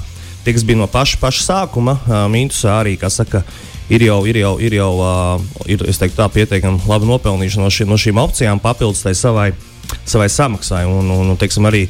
tie, 0.48 0.54
kas 0.56 0.64
bija 0.64 0.80
no 0.80 0.86
paša, 0.88 1.18
paša 1.20 1.42
sākuma, 1.44 1.98
uh, 2.00 2.24
Mintusā 2.32 2.78
arī, 2.80 2.94
kā 2.96 3.10
saka, 3.12 3.42
ir 3.92 4.06
jau, 4.06 4.22
ir 4.24 4.40
jau, 4.40 4.54
ir 4.64 4.78
jau 4.78 4.92
uh, 4.96 5.42
ir, 5.68 5.84
teiktu, 5.84 6.16
tā 6.16 6.28
pietiekami 6.32 6.88
labi 6.88 7.08
nopelnījuši 7.10 7.60
no, 7.60 7.68
ši, 7.68 7.86
no 7.88 7.98
šīm 8.00 8.20
opcijām, 8.22 8.62
papildus 8.64 9.04
tai 9.04 9.12
savai, 9.18 9.50
savai 10.08 10.30
samaksai. 10.32 10.86
Un, 10.88 11.10
un, 11.12 11.34
un, 11.34 11.36
teiksim, 11.40 11.68
arī, 11.68 11.84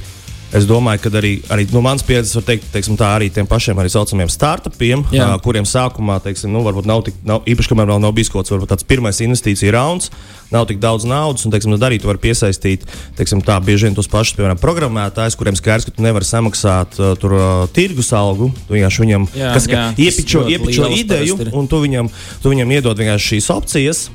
es 0.55 0.67
domāju, 0.69 1.03
ka 1.05 1.13
arī, 1.21 1.33
arī 1.53 1.67
no 1.75 1.83
manas 1.85 2.05
pieredzes 2.07 2.37
var 2.39 2.47
teikt, 2.49 2.69
teiksim, 2.73 2.97
tā 2.99 3.11
arī 3.17 3.29
tiem 3.33 3.49
pašiem 3.49 3.79
arī 3.81 3.91
saucamiem 3.93 4.31
startupiem, 4.33 5.05
uh, 5.05 5.35
kuriem 5.45 5.67
sākumā, 5.69 6.19
teiksim, 6.25 6.53
nu, 6.55 6.63
varbūt 6.65 6.89
nav 6.89 7.03
tik, 7.07 7.19
nav, 7.29 7.43
īpaši, 7.49 7.73
kamēr 7.73 7.91
vēl 7.93 8.03
nav 8.05 8.15
bijis 8.17 8.33
kaut 8.33 8.49
kāds 8.49 8.87
pirmais 8.89 9.21
investīcija 9.25 9.75
rauns, 9.77 10.09
nav 10.55 10.69
tik 10.71 10.81
daudz 10.81 11.05
naudas, 11.09 11.45
un, 11.45 11.53
teiksim, 11.53 11.75
tad 11.77 11.89
arī 11.91 11.99
tu 12.01 12.09
vari 12.09 12.23
piesaistīt, 12.23 12.87
teiksim, 13.19 13.43
tā 13.45 13.59
bieži 13.65 13.89
vien 13.89 13.99
tos 13.99 14.09
pašus, 14.09 14.39
piemēram, 14.39 14.61
programmētājus, 14.63 15.37
kuriem 15.39 15.59
skaidrs, 15.59 15.89
ka 15.89 15.97
tu 15.97 16.05
nevari 16.07 16.29
samaksāt 16.29 16.97
uh, 17.01 17.13
tur 17.21 17.37
uh, 17.37 17.67
tirgus 17.77 18.15
algu, 18.17 18.49
tu 18.69 18.79
vienkārši 18.79 19.05
viņam, 19.05 19.29
Jā, 19.37 19.53
kas, 19.57 19.69
jā, 19.69 19.85
iepičo, 20.01 20.47
iepičo 20.49 20.89
ideju, 20.97 21.37
un 21.53 21.69
tu 21.69 21.83
viņam, 21.85 22.09
tu 22.43 22.55
viņam 22.55 22.73
iedod 22.79 23.05
vienkārši 23.05 23.35
šīs 23.35 23.53
opcijas. 23.53 24.09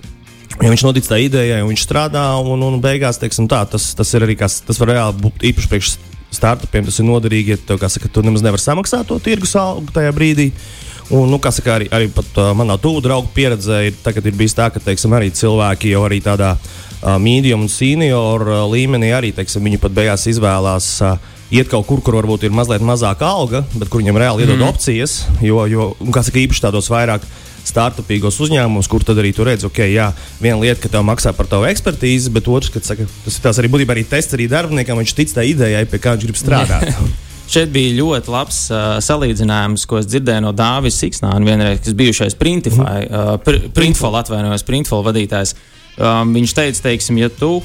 Ja 0.62 0.70
viņš 0.70 0.84
notic 0.86 1.08
tā 1.10 1.18
idejai, 1.18 1.63
un 1.63 1.72
viņš 1.72 1.82
strādā, 1.82 2.28
un, 2.38 2.62
un 2.62 2.75
beigās 2.82 3.18
teiksim, 3.18 3.48
tā, 3.50 3.63
tas, 3.66 3.88
tas 3.98 4.12
ir 4.13 4.25
arī 4.28 4.36
kas, 4.38 4.60
tas 4.62 4.78
var 4.78 4.92
reāli 4.92 5.24
būt 5.24 5.46
īpaši 5.50 5.72
priekš 5.72 5.94
startupiem. 6.36 6.88
Tas 6.88 7.00
ir 7.00 7.08
noderīgi, 7.08 7.56
ja 7.56 7.62
tev, 7.68 7.82
saka, 7.92 8.12
tu 8.12 8.24
nemaz 8.25 8.44
nevari 8.46 8.63
samaksāt 8.63 9.08
to 9.10 9.20
tirgus 9.24 9.56
algu 9.60 9.94
tajā 9.96 10.13
brīdī. 10.16 10.52
Un, 11.13 11.28
nu, 11.30 11.40
saka, 11.44 11.78
arī, 11.78 11.90
arī 11.94 12.08
pat, 12.13 12.30
uh, 12.40 12.54
manā 12.58 12.78
tuvu 12.82 13.04
draugu 13.04 13.30
pieredzē 13.36 13.84
ir, 13.90 14.00
ir 14.24 14.40
bijis 14.40 14.56
tā, 14.58 14.70
ka 14.74 14.82
teiksim, 14.82 15.13
arī 15.13 15.34
cilvēki 15.36 15.92
jau 15.92 16.06
arī 16.08 16.22
tādā 16.24 16.54
uh, 16.56 17.18
medium 17.22 17.66
un 17.66 17.72
senior 17.72 18.48
uh, 18.48 18.63
līmenī 18.72 19.12
arī 19.13 19.34
teiksim, 19.36 19.63
viņi 19.68 19.82
pat 19.84 19.96
beigās 19.96 20.28
izvēlās. 20.32 20.90
Uh, 21.04 21.32
iet 21.54 21.70
kaut 21.70 21.86
kur, 21.86 22.02
kur 22.02 22.18
varbūt 22.18 22.48
ir 22.48 22.56
mazliet 22.56 22.82
mazāka 22.86 23.28
alga, 23.30 23.62
bet 23.75 23.92
kur 23.92 24.02
viņam 24.02 24.18
reāli 24.18 24.46
iedod 24.46 24.58
mm. 24.58 24.70
opcijas. 24.72 25.20
Jo, 25.44 25.66
jo 25.70 25.92
kā 26.13 26.24
saka, 26.25 26.42
īpaši 26.42 26.63
tādos 26.66 26.90
vairāk 26.90 27.28
startupīgos 27.67 28.39
uzņēmumus, 28.43 28.89
kur 28.91 29.05
tad 29.08 29.20
arī 29.22 29.32
tu 29.36 29.46
redzi, 29.48 29.67
ok, 29.70 29.82
jā, 29.88 30.10
viena 30.43 30.60
lieta, 30.62 30.82
ka 30.84 30.91
tev 30.93 31.05
maksā 31.08 31.34
par 31.36 31.48
tavu 31.51 31.67
ekspertīzi, 31.70 32.32
bet 32.36 32.50
otrs, 32.51 32.72
ka 32.74 32.84
saka, 32.84 33.08
tas 33.25 33.38
ir 33.38 33.46
tās 33.46 33.60
arī 33.62 33.72
būtībā 33.74 33.96
arī 33.96 34.05
tests 34.08 34.36
arī 34.36 34.50
darbiniekam, 34.51 35.00
viņš 35.00 35.13
tic 35.17 35.36
tai 35.36 35.48
idejai, 35.51 35.86
pie 35.89 36.01
kā 36.03 36.15
viņš 36.15 36.27
grib 36.27 36.39
strādāt. 36.39 36.91
Šeit 37.53 37.74
bija 37.74 37.91
ļoti 37.98 38.32
labs 38.32 38.60
uh, 38.72 38.98
salīdzinājums, 39.03 39.84
ko 39.88 40.00
es 40.00 40.08
dzirdēju 40.08 40.46
no 40.46 40.53
Dāvis 40.55 40.96
Siksnāna, 41.01 41.43
vienreiz, 41.43 41.82
kas 41.84 41.98
bijušais 42.00 42.38
Printify, 42.39 43.03
uh, 43.03 43.34
pr 43.43 43.67
Printful 43.75 44.15
atvainojos, 44.15 44.63
Printful 44.65 45.03
vadītājs. 45.05 45.53
Um, 46.00 46.32
viņš 46.34 46.55
teica, 46.55 46.86
teiksim, 46.88 47.20
ja 47.22 47.27
tu 47.29 47.58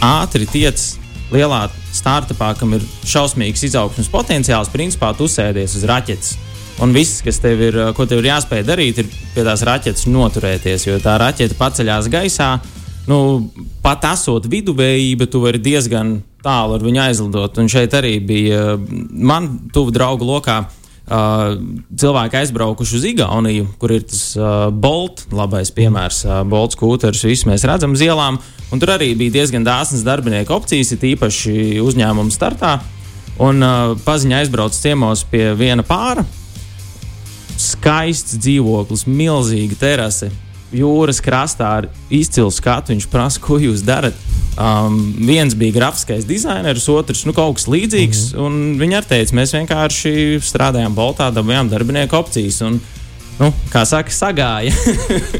ātri 0.00 0.46
tiec 0.48 0.86
lielā 1.34 1.66
startupā, 1.96 2.52
kam 2.58 2.76
ir 2.78 2.84
šausmīgs 3.06 3.66
izaugsmes 3.66 4.10
potenciāls, 4.12 4.70
principā 4.72 5.10
tu 5.18 5.26
sēdies 5.30 5.76
uz 5.76 5.86
raķetes. 5.90 6.36
Un 6.84 6.92
viss, 6.92 7.22
kas 7.24 7.38
tev 7.40 7.60
ir, 7.64 7.76
tev 7.96 8.18
ir 8.20 8.28
jāspēj 8.28 8.64
darīt, 8.68 8.98
ir 9.00 9.12
pie 9.32 9.44
tās 9.46 9.62
raķetes 9.64 10.08
noturēties, 10.12 10.88
jo 10.90 10.98
tā 11.00 11.16
raķete 11.22 11.56
paceļās 11.56 12.10
gaisā. 12.12 12.50
Nu, 13.08 13.18
pat 13.84 14.04
esot 14.10 14.48
viduvējība, 14.50 15.28
tu 15.30 15.40
vari 15.44 15.62
diezgan 15.62 16.18
tālu 16.44 16.76
ar 16.76 16.84
viņu 16.84 17.02
aizlidot. 17.06 17.60
Un 17.62 17.70
šeit 17.70 17.94
arī 17.96 18.18
bija 18.20 18.74
man 18.76 19.54
tuvu 19.72 19.94
draugu 19.94 20.28
lokā. 20.28 20.64
Uh, 21.06 21.52
cilvēki 21.94 22.34
aizbraukuši 22.40 22.96
uz 22.98 23.04
Igauniju, 23.06 23.68
kur 23.78 23.92
ir 23.94 24.02
tas 24.10 24.32
uh, 24.34 24.72
Bolt, 24.74 25.20
labais 25.30 25.70
piemērs, 25.70 26.24
uh, 26.26 26.40
Bolt 26.42 26.74
skūters, 26.74 27.22
visu 27.28 27.46
mēs 27.46 27.62
redzam 27.70 27.94
uz 27.94 28.02
ielām. 28.02 28.40
Tur 28.72 28.90
arī 28.96 29.12
bija 29.14 29.36
diezgan 29.36 29.62
dāsnas 29.62 30.02
darbinieku 30.02 30.56
opcijas, 30.56 30.90
it 30.96 31.06
īpaši 31.06 31.78
uzņēmuma 31.78 32.34
startā. 32.34 32.80
Un 33.38 33.62
uh, 33.62 33.94
paziņa 34.02 34.42
aizbrauc 34.42 34.74
ciemos 34.74 35.22
pie 35.30 35.52
viena 35.54 35.86
pāra. 35.86 36.26
Skaists 37.56 38.36
dzīvoklis, 38.40 39.06
milzīga 39.08 39.78
terase, 39.80 40.30
jūras 40.74 41.22
krastā 41.24 41.68
ar 41.80 41.88
izcilu 42.12 42.50
skatu. 42.52 42.92
Viņš 42.92 43.08
prasa, 43.12 43.40
ko 43.42 43.58
jūs 43.62 43.84
darat. 43.86 44.16
Um, 44.56 45.12
viens 45.28 45.52
bija 45.56 45.74
grafiskais 45.74 46.24
dizainers, 46.24 46.88
otrs 46.88 47.26
nu, 47.28 47.34
kaut 47.36 47.58
kas 47.58 47.68
līdzīgs. 47.68 48.22
Mm 48.34 48.46
-hmm. 48.46 48.78
Viņi 48.80 48.96
arī 48.96 49.08
teica, 49.08 49.36
mēs 49.36 49.52
vienkārši 49.56 50.40
strādājām 50.40 50.94
Boltā, 50.94 51.30
dabūjām 51.32 51.68
darbinieku 51.68 52.16
opcijas. 52.16 52.60
Un, 52.62 52.80
nu, 53.38 53.52
kā 53.72 53.84
saka, 53.84 54.10
sagāja. 54.10 54.72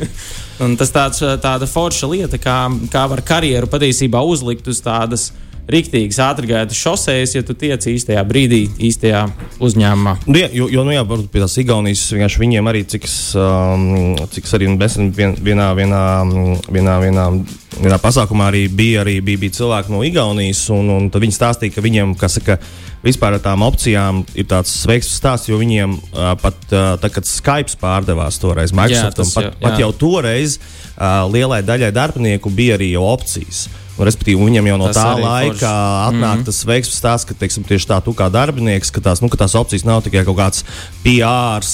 tas 0.78 0.90
tāds, 0.90 1.20
tāda 1.40 1.66
forša 1.66 2.06
lieta, 2.06 2.38
kā, 2.38 2.70
kā 2.92 3.08
var 3.08 3.23
karjeru 3.23 3.66
patiesībā 3.66 4.20
uzlikt 4.20 4.68
uz 4.68 4.80
tādas 4.80 5.30
uh, 5.30 5.46
rīktīgas 5.70 6.18
ātrgaitas 6.23 6.78
šoseis, 6.78 7.35
ja 7.35 7.42
tu 7.46 7.54
tiec 7.58 7.82
īstajā 7.90 8.23
brīdī, 8.26 8.62
īstajā 8.88 9.25
uzņēmumā. 9.62 10.16
Nu, 10.28 10.38
jā, 10.38 10.49
jo, 10.54 10.68
jo 10.70 10.85
nu, 10.87 10.94
jā, 10.94 11.02
varbūt 11.06 11.30
pie 11.32 11.42
tās 11.42 11.56
Igaunijas 11.62 12.04
vienkārši 12.14 12.42
viņiem 12.42 12.70
arī, 12.70 12.85
cik, 12.94 13.08
um, 13.42 13.87
cik 14.32 14.50
arī 14.58 14.70
nesen 14.75 15.11
vien, 15.16 15.35
vienā, 15.35 15.73
vienā, 15.78 16.02
vienā, 16.70 16.96
vienā, 17.02 17.26
vienā 17.80 18.00
pasākumā 18.02 18.50
arī 18.52 18.66
bija, 18.70 19.02
arī 19.02 19.18
bija, 19.26 19.42
bija 19.42 19.58
cilvēki 19.58 19.94
no 19.94 20.04
Igaunijas, 20.06 20.62
un, 20.75 20.92
un 21.00 21.11
viņi 21.11 21.38
stāstīja, 21.38 21.75
ka 21.75 21.85
viņiem, 21.85 22.14
kas 22.20 22.38
saka, 22.38 22.61
vispār 23.05 23.37
ar 23.37 23.43
tām 23.45 23.65
opcijām 23.67 24.23
ir 24.35 24.49
tāds 24.50 24.73
veiksmīgs 24.88 25.21
stāsts, 25.21 25.50
jo 25.50 25.59
viņiem 25.61 25.97
uh, 25.97 26.35
pat, 26.41 26.59
uh, 26.73 26.95
tā, 27.00 27.11
kad 27.12 27.29
Skype 27.29 27.79
pārdevās 27.81 28.41
toreiz 28.43 28.75
Microsoftam, 28.76 29.33
pat, 29.35 29.49
jā. 29.49 29.57
pat 29.62 29.81
jau 29.83 29.91
toreiz 29.97 30.59
uh, 30.59 31.25
lielai 31.31 31.62
daļai 31.67 31.93
darbinieku 31.95 32.53
bija 32.53 32.79
arī 32.79 32.95
opcijas. 33.00 33.67
Respektīvi, 33.97 34.37
viņam 34.45 34.67
jau 34.69 34.76
no 34.76 34.88
tas 34.91 34.99
tā 34.99 35.12
laika 35.17 35.71
atnāk 36.11 36.21
mm 36.21 36.41
-hmm. 36.43 36.45
tas 36.45 36.59
veiksmīgs 36.69 36.99
stāsts, 37.00 37.29
ka 37.29 37.35
teiksim, 37.35 37.65
tieši 37.65 37.88
tā, 37.88 38.00
tu 38.05 38.12
kā 38.12 38.29
darbinieks, 38.29 38.91
ka 38.93 39.00
tās, 39.00 39.23
nu, 39.25 39.31
ka 39.33 39.41
tās 39.41 39.55
opcijas 39.57 39.87
nav 39.88 40.03
tikai 40.05 40.25
kaut 40.25 40.37
kāds 40.37 40.65
PR, 41.03 41.65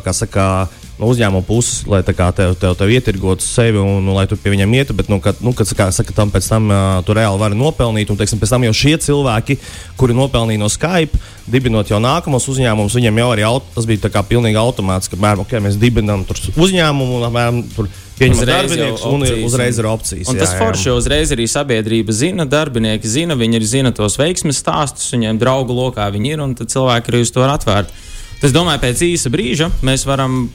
kā 0.00 0.12
saka, 0.12 0.68
no 1.00 1.10
uzņēmuma 1.12 1.44
puses, 1.46 1.82
lai 1.90 2.00
kā, 2.06 2.28
tev, 2.36 2.54
tev, 2.60 2.76
tev 2.78 2.92
ietirgotu 2.92 3.44
sevi 3.44 3.80
un 3.80 4.04
nu, 4.06 4.14
lai 4.16 4.24
tu 4.30 4.38
pie 4.40 4.52
viņiem 4.54 4.76
ietu, 4.78 4.96
bet, 4.96 5.10
nu, 5.12 5.18
kad, 5.24 5.42
nu, 5.44 5.52
kad 5.56 5.68
kā, 5.76 5.90
saka, 5.92 6.14
tam 6.16 6.32
pēc 6.32 6.48
tam 6.48 6.70
uh, 6.72 6.78
tu 7.06 7.16
reāli 7.16 7.40
vari 7.42 7.58
nopelnīt, 7.58 8.10
un 8.12 8.20
teiksim, 8.20 8.40
pēc 8.40 8.54
tam 8.54 8.64
jau 8.68 8.72
šie 8.76 8.96
cilvēki, 9.04 9.58
kuri 10.00 10.16
nopelnīja 10.16 10.62
no 10.62 10.70
Skype, 10.72 11.20
dibinot 11.52 11.92
jau 11.92 12.00
nākamos 12.02 12.48
uzņēmumus, 12.52 12.96
viņiem 12.96 13.22
jau 13.22 13.28
arī 13.34 13.46
aut, 13.48 13.68
tas 13.76 13.88
bija 13.88 14.06
tā 14.06 14.12
kā 14.14 14.24
pilnīgi 14.26 14.60
automātiski, 14.60 15.16
ka, 15.16 15.22
mēram, 15.26 15.44
okay, 15.44 15.62
mēs 15.64 15.78
dibinām 15.80 16.24
uzņēmumu 16.26 17.20
un, 17.20 17.28
mēram, 17.34 17.62
tur 17.76 17.92
pieņemot 18.16 18.48
darbiniekus, 18.48 19.04
un 19.10 19.28
ir 19.28 19.44
uzreiz 19.44 19.78
ir 19.80 19.88
opcijas. 19.90 20.30
Un 20.32 20.38
jā, 20.38 20.46
tas 20.46 20.56
forši 20.56 20.94
uzreiz 20.94 21.32
arī 21.36 21.44
sabiedrība 21.50 22.14
zina, 22.16 22.48
darbinieki 22.48 23.10
zina, 23.10 23.36
viņi 23.36 23.60
ir 23.60 23.68
zina 23.68 23.92
tos 23.96 24.16
veiksmes 24.20 24.62
stāstus, 24.62 25.12
viņiem 25.12 25.40
draugu 25.42 25.76
lokā 25.76 26.08
viņi 26.14 26.32
ir, 26.32 26.44
un 26.44 26.56
tad 26.56 26.72
cilvēki 26.72 27.12
arī 27.12 27.24
uz 27.26 27.34
to 27.34 27.44
ir 27.44 27.52
atvērti. 27.52 28.04
Es 28.44 28.52
domāju, 28.52 28.82
pēc 28.84 29.02
īsa 29.06 29.32
brīža 29.32 29.70
mēs 29.86 30.04
varam 30.08 30.46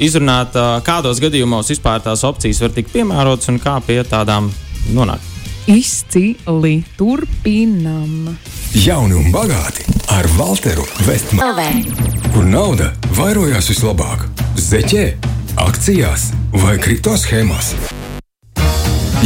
izrunāt, 0.00 0.56
kādos 0.86 1.20
gadījumos 1.22 1.72
vispār 1.72 2.02
tās 2.04 2.24
opcijas 2.26 2.62
var 2.64 2.74
tikt 2.76 2.92
piemērotas 2.94 3.52
un 3.52 3.60
kā 3.62 3.78
pie 3.84 4.00
tādām 4.08 4.50
nonākt. 4.96 5.34
Izcili 5.66 6.76
turpinām. 6.94 8.36
Jauni 8.78 9.16
un 9.18 9.32
bagāti 9.34 9.82
ar 10.14 10.28
Walteru 10.38 10.86
Vestmanu. 11.08 11.66
Kur 12.30 12.46
nauda 12.46 12.92
vairojās 13.18 13.72
vislabāk? 13.72 14.28
Zeķē 14.62 15.04
akcijās 15.66 16.30
vai 16.62 16.76
kripto 16.78 17.16
schēmās. 17.18 17.74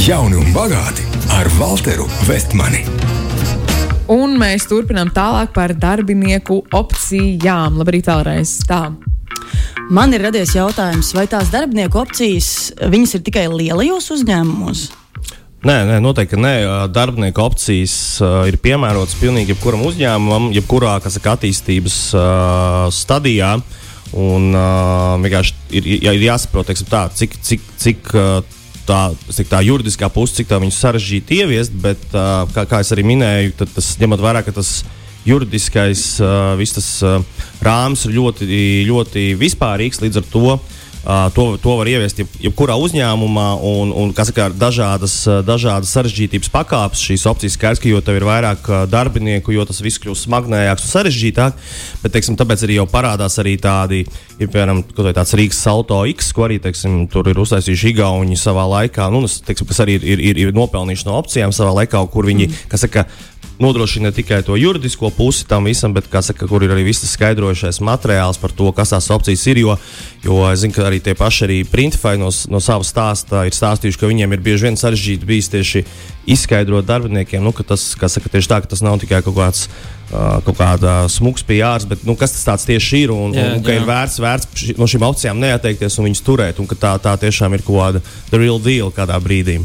Jauni 0.00 0.40
un 0.40 0.54
bagāti 0.56 1.04
ar 1.36 1.50
Walteru 1.60 2.08
Vestmani. 2.24 2.86
Un 4.10 4.32
mēs 4.40 4.64
turpinām 4.66 5.12
tālāk 5.14 5.52
par 5.54 5.70
darbinieku 5.78 6.64
opcijām. 6.74 7.76
Labrīt, 7.78 8.08
vēlreiz 8.10 8.56
tā. 8.66 8.88
Man 9.90 10.14
ir 10.14 10.24
radies 10.26 10.56
jautājums, 10.56 11.12
vai 11.14 11.28
tās 11.30 11.52
darbinieku 11.52 12.00
opcijas 12.02 12.72
ir 12.74 13.22
tikai 13.26 13.46
lielajos 13.52 14.10
uzņēmumos? 14.16 14.88
Nē, 15.60 15.76
nē, 15.86 16.00
noteikti 16.02 16.38
nē. 16.40 16.54
Darbinieku 16.90 17.42
opcijas 17.44 17.94
uh, 18.24 18.42
ir 18.50 18.58
piemērotas 18.58 19.14
pilnīgi 19.20 19.54
jebkuram 19.54 19.84
uzņēmumam, 19.86 20.50
jebkurā 20.56 20.96
saka, 21.06 21.36
attīstības 21.36 21.98
uh, 22.16 22.86
stadijā. 22.94 23.58
Un 24.10 24.50
uh, 24.56 25.20
vienkārši 25.22 25.54
ir, 25.70 25.86
ir, 25.86 26.06
ir 26.16 26.24
jāsaprot, 26.32 26.66
teiksim, 26.66 26.88
tā, 26.90 27.04
cik, 27.14 27.36
cik, 27.46 27.68
cik 27.78 28.10
uh, 28.16 28.40
tā, 28.90 29.00
tā 29.50 29.60
juridiskā 29.64 30.10
puse, 30.12 30.36
cik 30.40 30.50
tā 30.50 30.58
viņu 30.62 30.74
sarežģīti 30.74 31.42
ieviest, 31.44 31.76
bet, 31.82 32.02
uh, 32.14 32.44
kā, 32.54 32.66
kā 32.68 32.82
es 32.84 32.90
arī 32.94 33.06
minēju, 33.12 33.54
tas 33.62 33.94
ņemot 34.00 34.22
vērā, 34.24 34.42
ka 34.46 34.54
tas 34.56 34.80
juridiskais 35.26 36.04
uh, 36.24 36.60
tas, 36.74 36.90
uh, 37.06 37.46
rāmis 37.64 38.06
ir 38.08 38.16
ļoti, 38.16 38.48
ļoti 38.88 39.26
vispārīgs, 39.40 40.02
līdz 40.04 40.22
ar 40.22 40.28
to 40.32 40.58
uh, 41.04 41.28
to, 41.34 41.56
to 41.62 41.76
var 41.80 41.88
ieviest 41.90 42.20
jeb, 42.22 42.30
jebkurā 42.44 42.76
uzņēmumā, 42.80 43.46
un, 43.66 43.92
un 43.96 44.12
kas 44.16 44.32
ir 44.32 44.54
dažādas, 44.58 45.14
dažādas 45.46 45.92
sarežģītības 45.96 46.52
pakāpes. 46.52 47.02
Šīs 47.10 47.26
opcijas 47.30 47.56
skaidrs, 47.58 47.82
ka 47.82 47.90
jo 47.90 48.02
tev 48.04 48.20
ir 48.20 48.26
vairāk 48.28 48.68
darbinieku, 48.90 49.54
jo 49.54 49.64
tas 49.68 49.80
viss 49.84 50.00
kļūst 50.02 50.28
smagnējāks 50.28 50.86
un 50.86 50.92
sarežģītāk. 50.92 51.64
Bet, 52.04 52.14
teiksim, 52.16 52.38
tāpēc 52.40 52.66
arī 52.66 52.78
jau 52.80 52.86
parādās 52.90 53.38
arī 53.42 53.56
tādi, 53.60 54.02
ir 54.38 54.52
piemēram, 54.52 54.82
tāds 55.10 55.34
Rīgas 55.38 55.62
Salto 55.64 56.02
X, 56.10 56.32
ko 56.36 56.46
arī 56.48 56.60
teiksim, 56.62 57.02
tur 57.12 57.28
ir 57.30 57.40
uztaisījuši 57.40 57.94
Igauni 57.94 58.38
savā 58.38 58.66
laikā. 58.76 59.10
Nu, 59.12 59.24
teiksim, 59.26 59.68
kas 59.70 59.82
arī 59.84 59.98
ir, 60.00 60.24
ir, 60.30 60.44
ir 60.46 60.54
nopelnījuši 60.56 61.08
no 61.08 61.18
opcijām 61.20 61.54
savā 61.56 61.74
laikā, 61.82 62.02
kur 62.12 62.28
viņi, 62.28 62.48
mm. 62.48 62.70
kas 62.72 62.86
saka, 62.86 63.06
nodrošina 63.60 64.08
ne 64.08 64.12
tikai 64.12 64.42
to 64.42 64.56
juridisko 64.56 65.10
pusi 65.10 65.46
tam 65.48 65.64
visam, 65.64 65.92
bet 65.94 66.08
saka, 66.22 66.46
kur 66.48 66.62
ir 66.64 66.72
arī 66.72 66.84
viss 66.88 67.04
skaidrojušais 67.12 67.80
materiāls 67.84 68.40
par 68.40 68.54
to, 68.56 68.72
kas 68.72 68.94
tās 68.94 69.10
opcijas 69.12 69.46
ir. 69.52 69.60
Jo, 69.60 69.76
jo 70.24 70.40
es 70.48 70.62
zinu, 70.64 70.74
ka 70.74 70.86
arī 70.88 71.00
tie 71.04 71.14
paši 71.14 71.44
arī 71.46 71.58
Printify 71.68 72.16
no, 72.20 72.30
no 72.48 72.60
savas 72.60 72.92
stāsta 72.92 73.44
ir 73.48 73.56
stāstījuši, 73.56 74.00
ka 74.00 74.10
viņiem 74.10 74.32
ir 74.36 74.44
bieži 74.44 74.68
vien 74.68 74.80
sarežģīti 74.80 75.28
bijis 75.28 75.52
tieši 75.52 75.84
izskaidrot 76.30 76.88
darbiniekiem, 76.88 77.44
nu, 77.44 77.52
ka 77.52 77.66
tas 77.66 77.84
saka, 77.92 78.32
tā, 78.32 78.40
ka 78.40 78.70
tas 78.70 78.84
nav 78.84 79.00
tikai 79.02 79.22
kaut 79.26 79.36
kāds. 79.38 79.66
Kaut 80.10 80.56
kāda 80.58 81.04
smūgs 81.06 81.44
pijārs, 81.46 81.84
bet 81.86 82.00
nu, 82.02 82.16
kas 82.18 82.32
tas 82.42 82.64
tieši 82.66 83.04
ir 83.04 83.12
un, 83.14 83.30
jā, 83.30 83.44
un, 83.46 83.60
un 83.60 83.62
ka 83.62 83.70
jā. 83.70 83.78
ir 83.78 83.84
vērts, 83.86 84.16
vērts 84.18 84.64
no 84.74 84.88
šīm 84.90 85.04
opcijām 85.06 85.38
neatteikties 85.38 86.00
un 86.02 86.08
viņas 86.08 86.24
turēt, 86.26 86.58
un 86.58 86.66
ka 86.66 86.74
tā, 86.74 86.96
tā 86.98 87.12
tiešām 87.22 87.54
ir 87.54 87.62
kaut 87.62 87.78
kāda 87.78 88.02
real 88.34 88.58
deal 88.58 88.90
kādā 88.90 89.20
brīdī. 89.22 89.60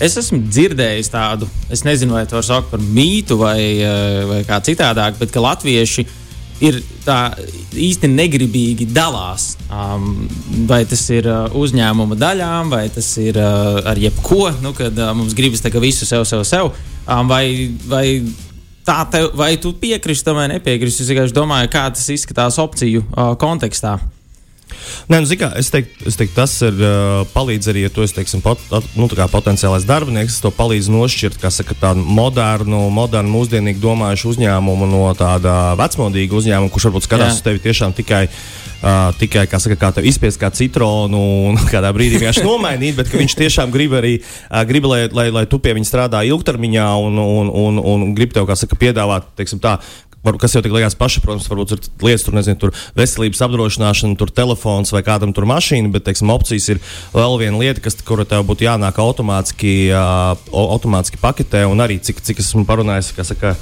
Es 0.00 0.16
esmu 0.16 0.38
dzirdējis 0.48 1.10
tādu, 1.12 1.44
es 1.68 1.82
nezinu, 1.84 2.14
vai 2.16 2.24
to 2.28 2.38
var 2.38 2.46
saukt 2.46 2.70
par 2.72 2.80
mītu 2.80 3.36
vai, 3.36 3.60
eh, 3.84 4.22
vai 4.24 4.40
kā 4.48 4.56
citādāk, 4.64 5.18
bet 5.20 5.32
ka 5.34 5.42
latvieši 5.44 6.06
ir 6.64 6.78
tā 7.04 7.18
īsti 7.72 8.08
negribīgi 8.08 8.86
dalās. 8.92 9.54
Um, 9.68 10.28
vai 10.68 10.82
tas 10.88 11.02
ir 11.12 11.28
uh, 11.28 11.48
uzņēmuma 11.56 12.18
daļām, 12.20 12.72
vai 12.72 12.84
tas 12.92 13.08
ir 13.20 13.38
uh, 13.40 13.80
ar 13.88 14.00
jebko, 14.00 14.50
nu, 14.60 14.74
kad 14.76 14.96
uh, 15.00 15.12
mums 15.16 15.36
gribas 15.36 15.64
visu 15.80 16.08
sev, 16.08 16.24
sev, 16.28 16.44
sev. 16.44 16.72
Um, 17.06 17.28
vai, 17.28 17.70
vai, 17.88 18.04
te, 18.84 19.22
vai 19.36 19.54
tu 19.56 19.72
piekrīti 19.72 20.24
tam 20.24 20.36
vai 20.36 20.50
nepiekrīti? 20.52 21.00
Es 21.00 21.12
vienkārši 21.12 21.36
domāju, 21.36 21.72
kā 21.72 21.88
tas 21.92 22.08
izskatās 22.12 22.60
opciju 22.60 23.04
uh, 23.08 23.32
kontekstā. 23.40 23.96
Nē, 25.10 25.20
nu, 25.22 25.38
kā, 25.40 25.50
es, 25.58 25.70
teiktu, 25.72 26.06
es 26.08 26.18
teiktu, 26.18 26.34
tas 26.36 26.54
ir 26.66 26.76
uh, 26.80 27.22
palīdz 27.34 27.70
arī, 27.72 27.84
ja 27.86 27.92
tu 27.92 28.04
esi 28.04 28.16
teiksim, 28.16 28.42
pot, 28.44 28.62
nu, 28.98 29.08
potenciālais 29.08 29.86
darbinieks. 29.88 30.40
Tas 30.44 30.56
palīdz 30.56 30.90
nošķirt 30.92 31.46
saka, 31.50 31.76
tādu 31.78 32.04
modernu, 32.06 32.86
modernu, 32.94 33.32
mūsdienīgu 33.34 33.82
domājušu 33.82 34.34
uzņēmumu 34.34 34.88
no 34.90 35.04
tāda 35.18 35.76
vecmodīga 35.80 36.38
uzņēmuma, 36.40 36.72
kurš 36.72 36.90
varbūt 36.90 37.08
skatās 37.08 37.32
Jā. 37.32 37.38
uz 37.38 37.46
tevi 37.46 37.64
tiešām 37.68 37.96
tikai. 37.96 38.26
Uh, 38.80 39.10
tikai 39.20 39.42
kā, 39.44 39.58
saka, 39.60 39.76
kā 39.76 40.00
izspiest 40.08 40.40
kā 40.40 40.48
citronu 40.56 41.18
un 41.50 41.58
kādā 41.72 41.90
brīdī 41.92 42.16
vienkārši 42.16 42.46
nomainīt, 42.48 42.94
bet 42.96 43.10
viņš 43.12 43.34
tiešām 43.36 43.74
grib 43.74 43.92
arī, 43.98 44.14
uh, 44.22 44.62
grib, 44.64 44.86
lai, 44.88 45.02
lai, 45.12 45.26
lai 45.34 45.42
tu 45.44 45.58
pie 45.60 45.74
viņa 45.76 45.84
strādā 45.84 46.22
ilgtermiņā 46.24 46.86
un, 47.04 47.20
un, 47.20 47.50
un, 47.52 47.82
un 47.92 48.06
grib 48.16 48.32
tev 48.32 48.48
saka, 48.56 48.78
piedāvāt 48.80 49.28
teiksim, 49.36 49.60
tā, 49.60 49.76
var, 50.22 50.36
kas 50.40 50.54
jau 50.54 50.62
tik 50.64 50.74
liekas 50.74 50.96
pašsaprotams, 51.00 51.48
varbūt 51.50 51.74
ir 51.76 51.82
lietas, 52.04 52.24
tur 52.26 52.36
nezinu, 52.36 52.58
tur 52.60 52.74
veselības 52.98 53.42
apdrošināšana, 53.46 54.18
tur 54.20 54.32
telefons 54.34 54.92
vai 54.94 55.02
kādam 55.06 55.34
tur 55.36 55.48
mašīna, 55.48 55.92
bet, 55.94 56.04
teiksim, 56.08 56.32
opcijas 56.34 56.68
ir 56.74 56.80
vēl 57.14 57.38
viena 57.40 57.60
lieta, 57.60 57.82
kas, 57.84 57.98
kura 58.06 58.28
tev 58.28 58.44
būtu 58.48 58.68
jānāk 58.68 59.00
automātiski, 59.00 59.74
uh, 59.94 60.32
automātiski 60.52 61.20
paketē, 61.22 61.64
un 61.70 61.80
arī 61.84 62.00
cik, 62.04 62.24
cik 62.26 62.44
esmu 62.44 62.66
parunājis, 62.68 63.14
kas 63.16 63.32
saka. 63.34 63.56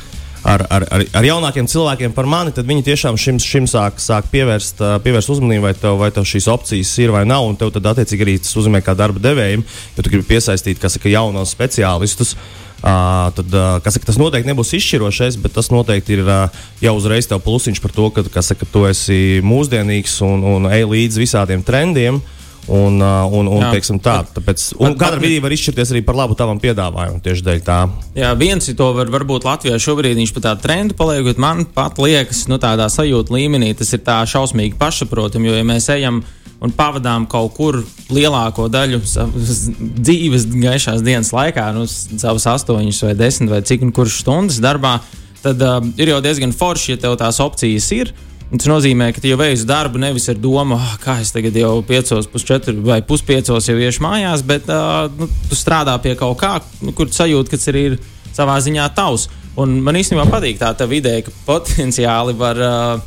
Ar, 0.48 0.62
ar, 0.70 0.84
ar, 0.94 1.02
ar 1.18 1.26
jaunākiem 1.26 1.66
cilvēkiem 1.68 2.12
par 2.14 2.28
mani, 2.30 2.52
tad 2.54 2.64
viņi 2.64 2.84
tiešām 2.86 3.16
šim, 3.18 3.40
šim 3.42 3.64
sāk, 3.68 3.98
sāk 4.00 4.28
pievērst, 4.30 4.78
pievērst 5.02 5.32
uzmanību, 5.34 5.64
vai 5.66 5.72
tev, 5.76 5.96
vai 5.98 6.12
tev 6.14 6.28
šīs 6.30 6.46
opcijas 6.52 6.92
ir 7.02 7.10
vai 7.12 7.24
nav. 7.26 7.42
Un 7.50 7.58
tev 7.58 7.72
tad, 7.74 7.88
attiecīgi, 7.90 8.22
arī 8.24 8.36
tas 8.38 8.54
uzzīmē 8.56 8.78
kā 8.86 8.94
darba 8.96 9.20
devējiem, 9.20 9.66
ja 9.98 10.06
tu 10.06 10.14
gribi 10.14 10.28
piesaistīt 10.30 10.86
saka, 10.86 11.10
jaunos 11.10 11.52
speciālistus. 11.58 12.36
Uh, 12.38 12.67
Uh, 12.78 13.34
tad, 13.34 13.50
uh, 13.50 13.82
saka, 13.90 14.06
tas 14.06 14.20
noteikti 14.20 14.46
nebūs 14.46 14.70
izšķirošais, 14.78 15.40
bet 15.42 15.56
tas 15.56 15.72
noteikti 15.74 16.14
ir 16.14 16.20
uh, 16.22 16.60
jau 16.78 16.92
uzreiz 16.94 17.26
tev 17.26 17.40
plusiņš 17.42 17.80
par 17.82 17.94
to, 17.96 18.06
ka 18.14 18.42
saka, 18.44 18.68
tu 18.70 18.84
esi 18.86 19.40
mūsdienīgs 19.42 20.20
un, 20.22 20.44
un 20.46 20.68
ej 20.70 20.86
līdz 20.86 21.18
visādiem 21.24 21.66
trendiem. 21.66 22.22
Un, 22.68 23.00
un, 23.00 23.46
un, 23.48 23.62
Jā, 23.64 23.70
teiksim, 23.72 23.96
tā, 24.04 24.18
tāpēc, 24.28 24.74
un 24.76 24.92
kādā 25.00 25.16
brīdī 25.16 25.38
var 25.40 25.54
izšķirties 25.56 25.94
arī 25.94 26.02
par 26.04 26.18
labu 26.18 26.34
tavam 26.36 26.58
piedāvājumam 26.60 27.22
tieši 27.24 27.46
dēļ 27.46 27.62
tā. 27.64 27.78
Jā, 28.12 28.34
viens 28.36 28.68
to 28.76 28.90
var, 28.92 29.08
varbūt 29.08 29.46
Latvijā 29.48 29.78
šobrīd 29.80 30.20
viņš 30.20 30.34
pat 30.36 30.44
tādu 30.50 30.66
trendu 30.66 30.98
paliek, 30.98 31.22
bet 31.30 31.40
man 31.40 31.64
pat 31.64 31.96
liekas, 31.96 32.42
nu, 32.52 32.60
tādā 32.60 32.90
sajūta 32.92 33.32
līmenī 33.32 33.72
tas 33.78 33.94
ir 33.96 34.04
tā 34.04 34.18
šausmīgi 34.28 34.76
pašsaprotami, 34.76 35.48
jo, 35.48 35.56
ja 35.56 35.64
mēs 35.64 35.88
ejam 35.96 36.20
uh, 36.20 36.37
un 36.64 36.72
pavadām 36.74 37.26
kaut 37.30 37.54
kur 37.56 37.80
lielāko 38.10 38.66
daļu 38.72 39.02
savas 39.06 39.68
dzīves, 39.78 40.48
gaišās 40.58 41.04
dienas 41.06 41.30
laikā, 41.34 41.68
nu, 41.76 41.86
savas 41.88 42.48
astoņas 42.54 43.02
vai 43.06 43.14
desmit 43.18 43.52
vai 43.52 43.62
cik 43.66 43.84
un 43.86 43.92
kurš 43.94 44.22
stundas 44.24 44.58
darbā, 44.62 44.98
tad 45.44 45.62
uh, 45.62 45.78
ir 46.00 46.14
jau 46.14 46.22
diezgan 46.24 46.54
forši, 46.56 46.96
ja 46.96 47.04
tev 47.04 47.18
tās 47.20 47.38
opcijas 47.44 47.92
ir. 47.94 48.14
Tas 48.48 48.64
nozīmē, 48.64 49.10
ka 49.12 49.20
tu 49.20 49.28
jau 49.28 49.36
veiksi 49.36 49.66
darbu 49.68 50.00
nevis 50.00 50.30
ar 50.32 50.38
domu, 50.40 50.78
oh, 50.78 50.92
kā 51.02 51.18
es 51.20 51.34
tagad 51.34 51.56
jau 51.58 51.82
piecos, 51.84 52.30
pusčetri 52.32 52.72
vai 52.80 53.02
puspiecos 53.04 53.68
jau 53.68 53.76
iešu 53.76 54.00
mājās, 54.06 54.42
bet 54.48 54.70
uh, 54.72 55.04
nu, 55.20 55.28
tu 55.50 55.58
strādā 55.58 55.98
pie 56.00 56.14
kaut 56.18 56.38
kā, 56.40 56.54
nu, 56.80 56.94
kur 56.96 57.12
sajūti, 57.12 57.52
ka 57.52 57.60
tas 57.60 57.70
arī 57.74 57.84
ir 57.90 57.98
savā 58.32 58.56
ziņā 58.64 58.88
tavs. 58.96 59.28
Un 59.58 59.76
man 59.84 59.98
īstenībā 60.00 60.24
patīk 60.32 60.58
tā 60.62 60.72
ideja, 60.96 61.26
ka 61.26 61.34
potenciāli 61.50 62.34
var 62.40 62.62
uh, 62.64 63.06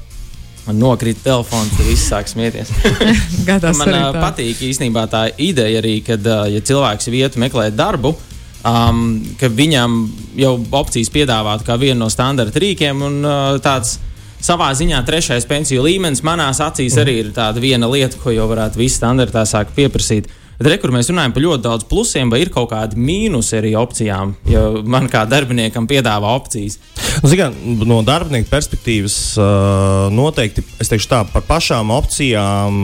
Man 0.67 0.77
nokrita 0.77 1.23
telefons, 1.25 1.71
tad 1.73 1.87
viss 1.89 2.09
sāk 2.11 2.29
smieties. 2.29 2.69
man 3.79 3.95
uh, 3.95 4.19
patīk 4.21 4.61
īstenībā 4.67 5.07
tā 5.09 5.23
ideja 5.41 5.81
arī, 5.81 5.95
kad 6.05 6.27
uh, 6.27 6.45
ja 6.51 6.61
cilvēks 6.61 7.09
vietu 7.09 7.41
meklē 7.41 7.71
darbu, 7.73 8.13
um, 8.67 9.01
ka 9.41 9.49
viņam 9.49 9.97
jau 10.37 10.53
opcijas 10.81 11.09
piedāvāt 11.13 11.65
kā 11.65 11.79
vienu 11.81 12.03
no 12.03 12.11
standarta 12.13 12.61
rīkiem 12.61 13.05
un 13.09 13.19
uh, 13.25 13.59
tāds. 13.63 13.97
Savā 14.41 14.71
ziņā 14.73 14.97
trešais 15.05 15.45
pensiju 15.45 15.83
līmenis 15.85 16.23
manās 16.25 16.57
acīs 16.65 16.95
arī 16.97 17.19
ir 17.21 17.27
tāda 17.35 17.61
viena 17.61 17.85
lieta, 17.85 18.17
ko 18.17 18.31
jau 18.33 18.47
varētu 18.49 18.79
visi 18.81 18.97
standartā 18.97 19.43
sākt 19.45 19.75
pieprasīt. 19.77 20.25
Uh, 20.25 20.40
Bet 20.61 20.69
re, 20.69 20.75
kur 20.77 20.91
mēs 20.93 21.07
runājam 21.09 21.31
par 21.33 21.41
ļoti 21.41 21.63
daudz 21.65 21.85
plusiem, 21.89 22.29
vai 22.29 22.43
ir 22.43 22.51
kaut 22.53 22.67
kādi 22.69 22.99
mīnusi 23.01 23.55
arī 23.57 23.71
opcijām, 23.79 24.35
ja 24.45 24.61
man 24.85 25.07
kā 25.09 25.23
darbiniekam 25.25 25.87
piedāvā 25.89 26.35
opcijas? 26.37 26.77
Nu, 27.23 27.31
Zin, 27.31 27.55
no 27.89 27.97
darbinieka 28.05 28.45
perspektīvas 28.51 29.15
noteikti 30.13 30.61
es 30.77 30.91
teikšu 30.91 31.09
tā, 31.09 31.23
par 31.33 31.47
pašām 31.49 31.89
opcijām 31.95 32.77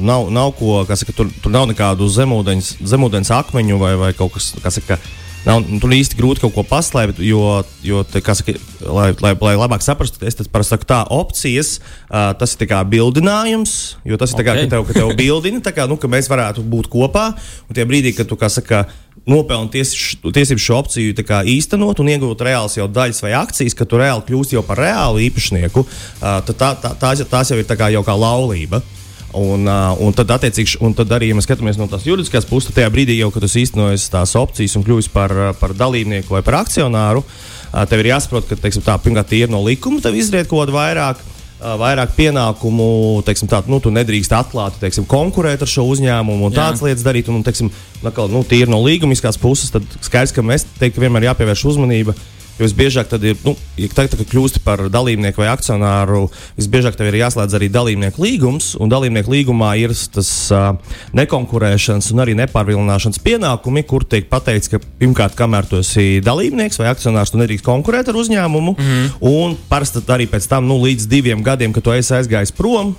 nav, 0.00 0.32
nav 0.32 0.54
ko, 0.56 0.80
saka, 0.88 1.12
tur, 1.12 1.28
tur 1.44 1.52
nav 1.52 1.68
nekādu 1.68 2.08
zemūdens, 2.08 2.78
zemūdens 2.80 3.34
akmeņu 3.36 3.76
vai, 3.84 3.92
vai 4.00 4.14
kaut 4.16 4.38
kas, 4.38 4.54
kas 4.64 4.80
saka, 4.80 4.96
Nav 5.46 5.62
tur 5.80 5.92
īsti 5.94 6.18
grūti 6.18 6.42
kaut 6.42 6.54
ko 6.56 6.64
paslēpt, 6.66 7.20
jo, 7.24 7.40
jo 7.86 8.02
te, 8.10 8.20
saka, 8.20 8.54
lai, 8.82 9.10
lai, 9.22 9.32
lai 9.38 9.54
labāk 9.56 9.84
saprastu, 9.84 10.20
es 10.26 10.36
parasti 10.50 10.74
saku, 10.74 10.88
tā 10.90 10.98
opcijas, 11.14 11.76
uh, 12.08 12.32
tas 12.38 12.56
ir 12.58 12.68
kā 12.70 12.80
bildinājums, 12.88 13.74
jo 14.08 14.18
tas 14.20 14.34
ir 14.34 14.42
okay. 14.42 14.48
kā, 14.48 14.56
ka 14.64 14.72
tev, 14.74 14.86
ka 14.88 14.96
tev 14.98 15.12
bildina, 15.18 15.62
kā, 15.62 15.86
nu, 15.90 15.96
ka 16.00 16.10
mēs 16.10 16.28
varētu 16.30 16.66
būt 16.66 16.90
kopā. 16.92 17.30
Un 17.68 17.78
tie 17.78 17.86
brīdī, 17.88 18.12
kad 18.18 18.28
tu 18.28 18.38
saka, 18.50 18.84
nopelni 19.28 19.72
tiesību 19.72 20.62
šo 20.62 20.82
opciju 20.82 21.16
kā, 21.26 21.42
īstenot 21.48 22.00
un 22.02 22.12
iegūt 22.12 22.44
reāls 22.48 22.78
jau 22.78 22.88
daļas 22.90 23.22
vai 23.24 23.34
akcijas, 23.38 23.76
ka 23.78 23.86
tu 23.88 24.00
reāli 24.00 24.24
kļūsi 24.28 24.62
par 24.66 24.80
reālu 24.82 25.22
īpašnieku, 25.28 25.84
uh, 25.84 26.38
tad 26.48 26.54
tā, 26.56 26.72
tā, 26.82 26.94
tās, 27.00 27.24
tās 27.30 27.52
jau 27.52 27.60
ir 27.60 27.68
kā, 27.68 27.92
jau 27.94 28.04
kā 28.06 28.16
laulība. 28.18 28.82
Un, 29.32 29.66
uh, 29.66 29.92
un, 30.00 30.12
tad, 30.16 30.30
un 30.80 30.94
tad 30.96 31.10
arī, 31.12 31.28
mēs 31.36 31.44
skatāmies 31.44 31.76
no 31.76 31.84
tās 31.90 32.06
juridiskās 32.08 32.46
puses, 32.48 32.72
tajā 32.72 32.88
brīdī 32.92 33.18
jau, 33.18 33.28
kad 33.34 33.44
tas 33.44 33.58
īstenojas 33.60 34.06
tās 34.08 34.32
opcijas 34.40 34.78
un 34.78 34.86
kļūst 34.86 35.12
par, 35.12 35.34
par 35.60 35.74
dalībnieku 35.76 36.32
vai 36.32 36.40
par 36.46 36.62
akcionāru, 36.62 37.20
uh, 37.20 37.82
tev 37.90 38.00
ir 38.00 38.14
jāsaprot, 38.14 38.46
ka 38.48 38.56
teiksim, 38.56 38.86
tā, 38.86 38.96
pirmkārt, 39.04 39.34
ir 39.36 39.52
no 39.52 39.60
likuma, 39.66 40.00
tev 40.00 40.16
izriet 40.16 40.48
kaut 40.48 40.70
ko 40.70 40.78
vairāk. 40.78 41.20
Uh, 41.58 41.74
vairāk 41.74 42.12
pienākumu, 42.14 42.84
teiksim, 43.26 43.48
tā, 43.50 43.58
nu, 43.66 43.80
tu 43.82 43.90
nedrīkst 43.90 44.30
atklāti 44.30 44.78
teiksim, 44.78 45.08
konkurēt 45.10 45.64
ar 45.66 45.68
šo 45.68 45.88
uzņēmumu 45.90 46.46
un 46.46 46.54
tādas 46.54 46.84
lietas 46.86 47.02
darīt. 47.02 47.26
Un, 47.26 47.40
un, 47.40 47.42
teiksim, 47.42 47.72
nakal, 48.04 48.30
nu, 48.30 48.44
tīri 48.46 48.70
no 48.70 48.78
līgumiskās 48.84 49.40
puses, 49.42 49.72
tad 49.74 49.82
skaidrs, 49.98 50.36
ka 50.36 50.46
mēs 50.46 50.68
teiktu, 50.78 51.00
ka 51.00 51.02
vienmēr 51.02 51.26
jāpievērš 51.32 51.64
uzmanība 51.72 52.14
uh, 52.14 52.37
Jo 52.58 52.66
visbiežāk 52.66 53.06
tad 53.10 53.22
ir, 53.22 53.36
nu, 53.46 53.54
ja 53.78 53.88
tagad, 53.94 54.16
kad 54.18 54.30
kļūsti 54.32 54.62
par 54.64 54.80
dalībnieku 54.90 55.38
vai 55.38 55.50
akcionāru, 55.52 56.24
visbiežāk 56.58 56.96
tev 56.98 57.10
ir 57.12 57.20
jāslēdz 57.20 57.54
arī 57.54 57.68
dalībnieku 57.70 58.22
līgums, 58.24 58.72
un 58.82 58.90
dalībnieku 58.90 59.30
līgumā 59.30 59.74
ir 59.78 59.94
tas 60.14 60.30
uh, 60.50 60.72
nekonkurēšanas 61.14 62.10
un 62.14 62.24
arī 62.24 62.34
nepārvilināšanas 62.40 63.22
pienākumi, 63.22 63.84
kur 63.86 64.02
tiek 64.02 64.26
pateikts, 64.30 64.72
ka 64.72 64.82
pirmkārt, 64.98 65.38
kamēr 65.38 65.70
tu 65.70 65.78
esi 65.84 66.18
dalībnieks 66.24 66.82
vai 66.82 66.90
akcionārs, 66.90 67.30
tu 67.30 67.38
nedrīkst 67.38 67.66
konkurēt 67.66 68.10
ar 68.10 68.18
uzņēmumu, 68.18 68.74
mm 68.74 68.88
-hmm. 68.88 69.12
un 69.30 69.56
parasti 69.70 70.02
arī 70.08 70.26
pēc 70.26 70.50
tam, 70.50 70.66
nu, 70.66 70.80
līdz 70.82 71.06
diviem 71.06 71.42
gadiem, 71.46 71.72
kad 71.72 71.86
tu 71.86 71.94
esi 71.94 72.14
aizgājis 72.18 72.54
prom, 72.58 72.96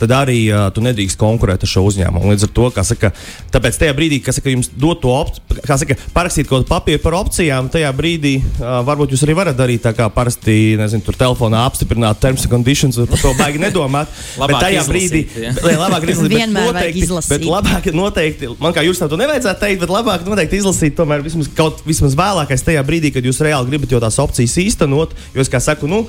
tad 0.00 0.12
arī 0.16 0.38
uh, 0.50 0.66
tu 0.74 0.82
nedrīkst 0.84 1.18
konkurēt 1.20 1.64
ar 1.64 1.70
šo 1.70 1.84
uzņēmumu. 1.88 2.32
Līdz 2.32 2.46
ar 2.48 2.52
to, 2.56 2.68
kā 2.74 2.84
saka, 2.86 3.12
tāpēc 3.54 3.78
tajā 3.80 3.94
brīdī, 3.96 4.20
kad 4.24 4.38
jums 4.50 4.70
dod 4.76 5.00
to 5.02 5.12
opciju, 5.14 5.60
kā 5.66 5.78
saka, 5.80 5.96
parakstīt 6.14 6.48
kaut 6.50 6.64
kādu 6.64 6.70
papīru 6.70 7.02
par 7.04 7.16
opcijām, 7.20 7.70
tajā 7.72 7.90
brīdī 7.96 8.34
uh, 8.40 8.80
varbūt 8.86 9.14
jūs 9.14 9.24
arī 9.26 9.36
varat 9.38 9.58
darīt 9.58 9.84
tā 9.86 9.94
kā 9.96 10.08
parasti, 10.12 10.76
nezinu, 10.80 11.04
tur 11.06 11.18
telefonā 11.18 11.64
apstiprināt 11.68 12.20
terms 12.22 12.44
and 12.46 12.52
conditions, 12.52 12.98
par 12.98 13.22
to 13.22 13.32
baigi 13.38 13.62
nedomāt. 13.62 14.12
bet 14.40 14.56
tajā 14.60 14.84
brīdī, 14.90 15.24
ja? 15.46 15.54
labāk 15.80 16.06
ir 16.06 16.12
izlasīt, 16.16 16.36
bet 16.36 16.54
noteikti, 16.54 17.08
bet 17.32 17.48
labāk 17.48 17.90
noteikti, 17.96 18.52
man 18.62 18.76
kā 18.76 18.84
jūs 18.86 19.02
to 19.02 19.18
nevajadzētu 19.20 19.62
teikt, 19.62 19.82
bet 19.84 19.92
labāk 19.92 20.26
noteikti 20.28 20.60
izlasīt 20.60 20.96
tomēr 20.98 21.24
vismaz 21.24 21.50
kaut 21.56 21.82
vismaz 21.86 22.16
vēlākais 22.18 22.64
tajā 22.66 22.84
brīdī, 22.86 23.12
kad 23.14 23.26
jūs 23.26 23.42
reāli 23.44 23.70
gribat 23.70 23.92
jau 23.94 24.02
tās 24.02 24.18
opcijas 24.22 24.56
īstenot, 24.62 25.14
jo 25.34 25.44
es 25.44 25.52
kā 25.52 25.60
saku, 25.62 25.88
nu, 25.90 26.04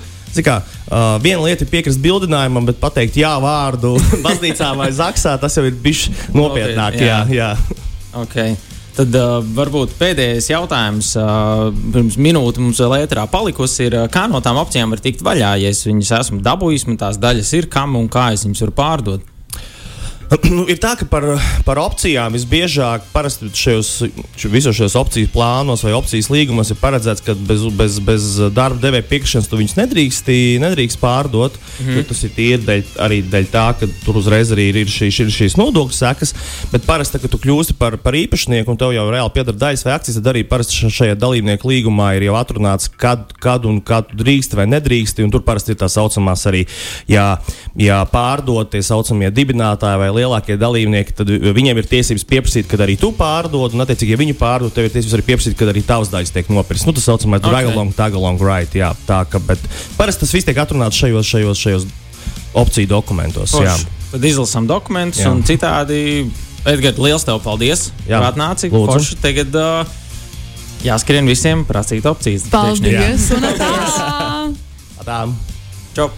Kā, 0.45 0.59
uh, 0.61 1.17
viena 1.23 1.41
lieta 1.45 1.65
ir 1.65 1.71
piekrist 1.71 2.01
bildinājumam, 2.03 2.67
bet 2.69 2.79
pateikt 2.81 3.17
jā 3.19 3.33
vārdu 3.41 3.95
baznīcā 4.25 4.73
vai 4.77 4.91
zaksā, 4.95 5.37
tas 5.41 5.57
jau 5.57 5.65
ir 5.67 5.77
bijis 5.81 6.07
nopietnāk. 6.35 6.99
jā. 7.01 7.21
Jā, 7.27 7.53
jā. 7.55 7.83
Okay. 8.17 8.57
Tad 8.97 9.13
uh, 9.13 9.37
varbūt 9.53 9.91
pēdējais 9.99 10.47
jautājums, 10.49 11.11
uh, 11.21 11.67
pirms 11.93 12.15
minūte 12.17 12.63
mums 12.63 12.79
vēl 12.81 13.03
ētrā 13.03 13.27
palikusi, 13.29 13.85
ir, 13.85 13.97
uh, 13.99 14.07
kā 14.09 14.25
no 14.31 14.41
tām 14.41 14.57
opcijām 14.57 14.95
var 14.95 15.03
tikt 15.03 15.21
vaļā, 15.25 15.51
ja 15.61 15.69
es 15.69 15.83
viņas 15.85 16.15
esmu 16.17 16.41
dabūjis, 16.45 16.87
man 16.89 16.97
tās 17.03 17.19
daļas 17.21 17.53
ir, 17.59 17.69
kam 17.69 17.93
un 17.99 18.09
kā 18.09 18.31
es 18.33 18.47
viņas 18.47 18.65
varu 18.65 18.77
pārdot. 18.79 19.33
Nu, 20.57 20.63
ir 20.69 20.79
tā, 20.81 20.93
ka 20.99 21.05
par, 21.09 21.25
par 21.67 21.79
opcijām 21.81 22.35
visbiežāk 22.35 23.05
parasti 23.13 23.49
šajos, 23.55 23.89
visos 24.51 24.75
šajos 24.77 24.95
opciju 24.99 25.29
plānos 25.33 25.83
vai 25.85 25.93
opcijas 25.95 26.29
līgumos 26.31 26.71
ir 26.71 26.79
paredzēts, 26.81 27.23
ka 27.25 27.35
bez, 27.47 27.63
bez, 27.77 27.99
bez 28.03 28.27
darba 28.55 28.79
devēja 28.81 29.05
piekrišanas 29.09 29.49
tu 29.51 29.59
viņus 29.59 29.77
nedrīkst, 29.79 30.31
nedrīkst 30.63 30.99
pārdot. 31.01 31.57
Mm 31.77 31.87
-hmm. 31.87 32.07
Tas 32.09 32.23
ir 32.23 32.33
tīri 32.35 32.59
dēļ, 32.63 32.83
arī 33.05 33.21
dēļ 33.31 33.49
tā, 33.53 33.65
ka 33.79 33.89
tur 34.05 34.19
uzreiz 34.21 34.51
arī 34.55 34.69
ir, 34.71 34.91
šī, 34.91 35.09
ir 35.25 35.31
šīs 35.33 35.57
nodokļu 35.59 35.95
sekas. 35.95 36.33
Bet 36.71 36.85
parasti, 36.87 37.19
kad 37.19 37.31
tu 37.31 37.39
kļūsti 37.43 37.77
par, 37.79 37.97
par 37.97 38.15
īpašnieku 38.15 38.71
un 38.71 38.77
tev 38.77 38.95
jau 38.95 39.07
reāli 39.11 39.33
pieder 39.33 39.55
daļas 39.55 39.85
vai 39.85 39.93
akcijas, 39.93 40.19
tad 40.19 40.31
arī 40.33 40.43
parasti 40.43 40.91
šajā 40.91 41.15
dalībnieku 41.15 41.67
līgumā 41.67 42.15
ir 42.17 42.27
jau 42.29 42.35
atrunāts, 42.39 42.89
kad, 42.89 43.33
kad 43.39 43.65
un 43.65 43.81
kā 43.81 44.01
tu 44.01 44.17
drīkst 44.17 44.55
vai 44.55 44.67
nedrīkst. 44.67 45.23
Un 45.23 45.31
tur 45.31 45.43
parasti 45.43 45.71
ir 45.71 45.79
tā 45.79 45.89
saucamās 45.91 46.45
arī, 46.47 46.65
ja, 47.07 47.37
ja 47.75 48.03
pārdot 48.05 48.71
tie 48.71 48.81
saucamie 48.81 49.31
dibinātāji 49.31 49.97
vai 49.99 50.16
lielākie 50.17 50.57
dalībnieki, 50.59 51.13
tad 51.17 51.29
viņiem 51.29 51.81
ir 51.81 51.89
tiesības 51.89 52.25
pieprasīt, 52.27 52.67
kad 52.69 52.81
arī 52.83 52.97
tu 52.99 53.11
pārdod, 53.15 53.75
un, 53.75 53.83
attiecīgi, 53.85 54.15
ja 54.15 54.19
viņi 54.19 54.35
pārdod, 54.39 54.73
tev 54.75 54.87
ir 54.87 54.95
tiesības 54.95 55.15
arī 55.17 55.27
pieprasīt, 55.29 55.57
kad 55.59 55.71
arī 55.71 55.83
tavs 55.85 56.11
daļas 56.13 56.33
tiek 56.35 56.49
nopirktas. 56.51 56.87
Nu, 56.89 56.95
tas 56.97 57.07
saucamais 57.07 57.41
okay. 57.41 57.53
drag 57.53 57.71
along, 57.71 57.93
tag 57.97 58.17
along, 58.17 58.41
right. 58.43 58.73
Jā, 58.77 58.91
tā, 59.07 59.21
ka, 59.29 59.41
bet 59.43 59.61
parasti 59.99 60.25
tas 60.25 60.35
viss 60.35 60.47
tiek 60.47 60.59
atrunāts 60.61 60.99
šajos, 60.99 61.31
šajos, 61.31 61.63
šajos 61.63 61.87
opciju 62.57 62.89
dokumentos. 62.89 63.53
Poš. 63.55 63.65
Jā. 63.65 63.77
tad 64.11 64.27
izlasām 64.27 64.67
dokumentus 64.69 65.23
Jā. 65.23 65.31
un 65.31 65.43
citādi. 65.47 66.01
Edgars, 66.67 66.99
liels 66.99 67.23
tev 67.23 67.39
paldies! 67.45 67.87
Jā, 68.07 68.17
Jā, 68.17 68.21
atnāci. 68.27 68.67
Forši 68.73 69.19
tagad 69.23 69.55
uh, 69.55 69.97
jāskrien 70.83 71.27
visiem 71.29 71.63
prasīt 71.67 72.07
opcijas. 72.09 72.49
Paldies! 72.51 73.31
Un 73.37 73.47
tā! 73.55 73.73
Tādām. 74.99 75.37
Čau! 75.95 76.11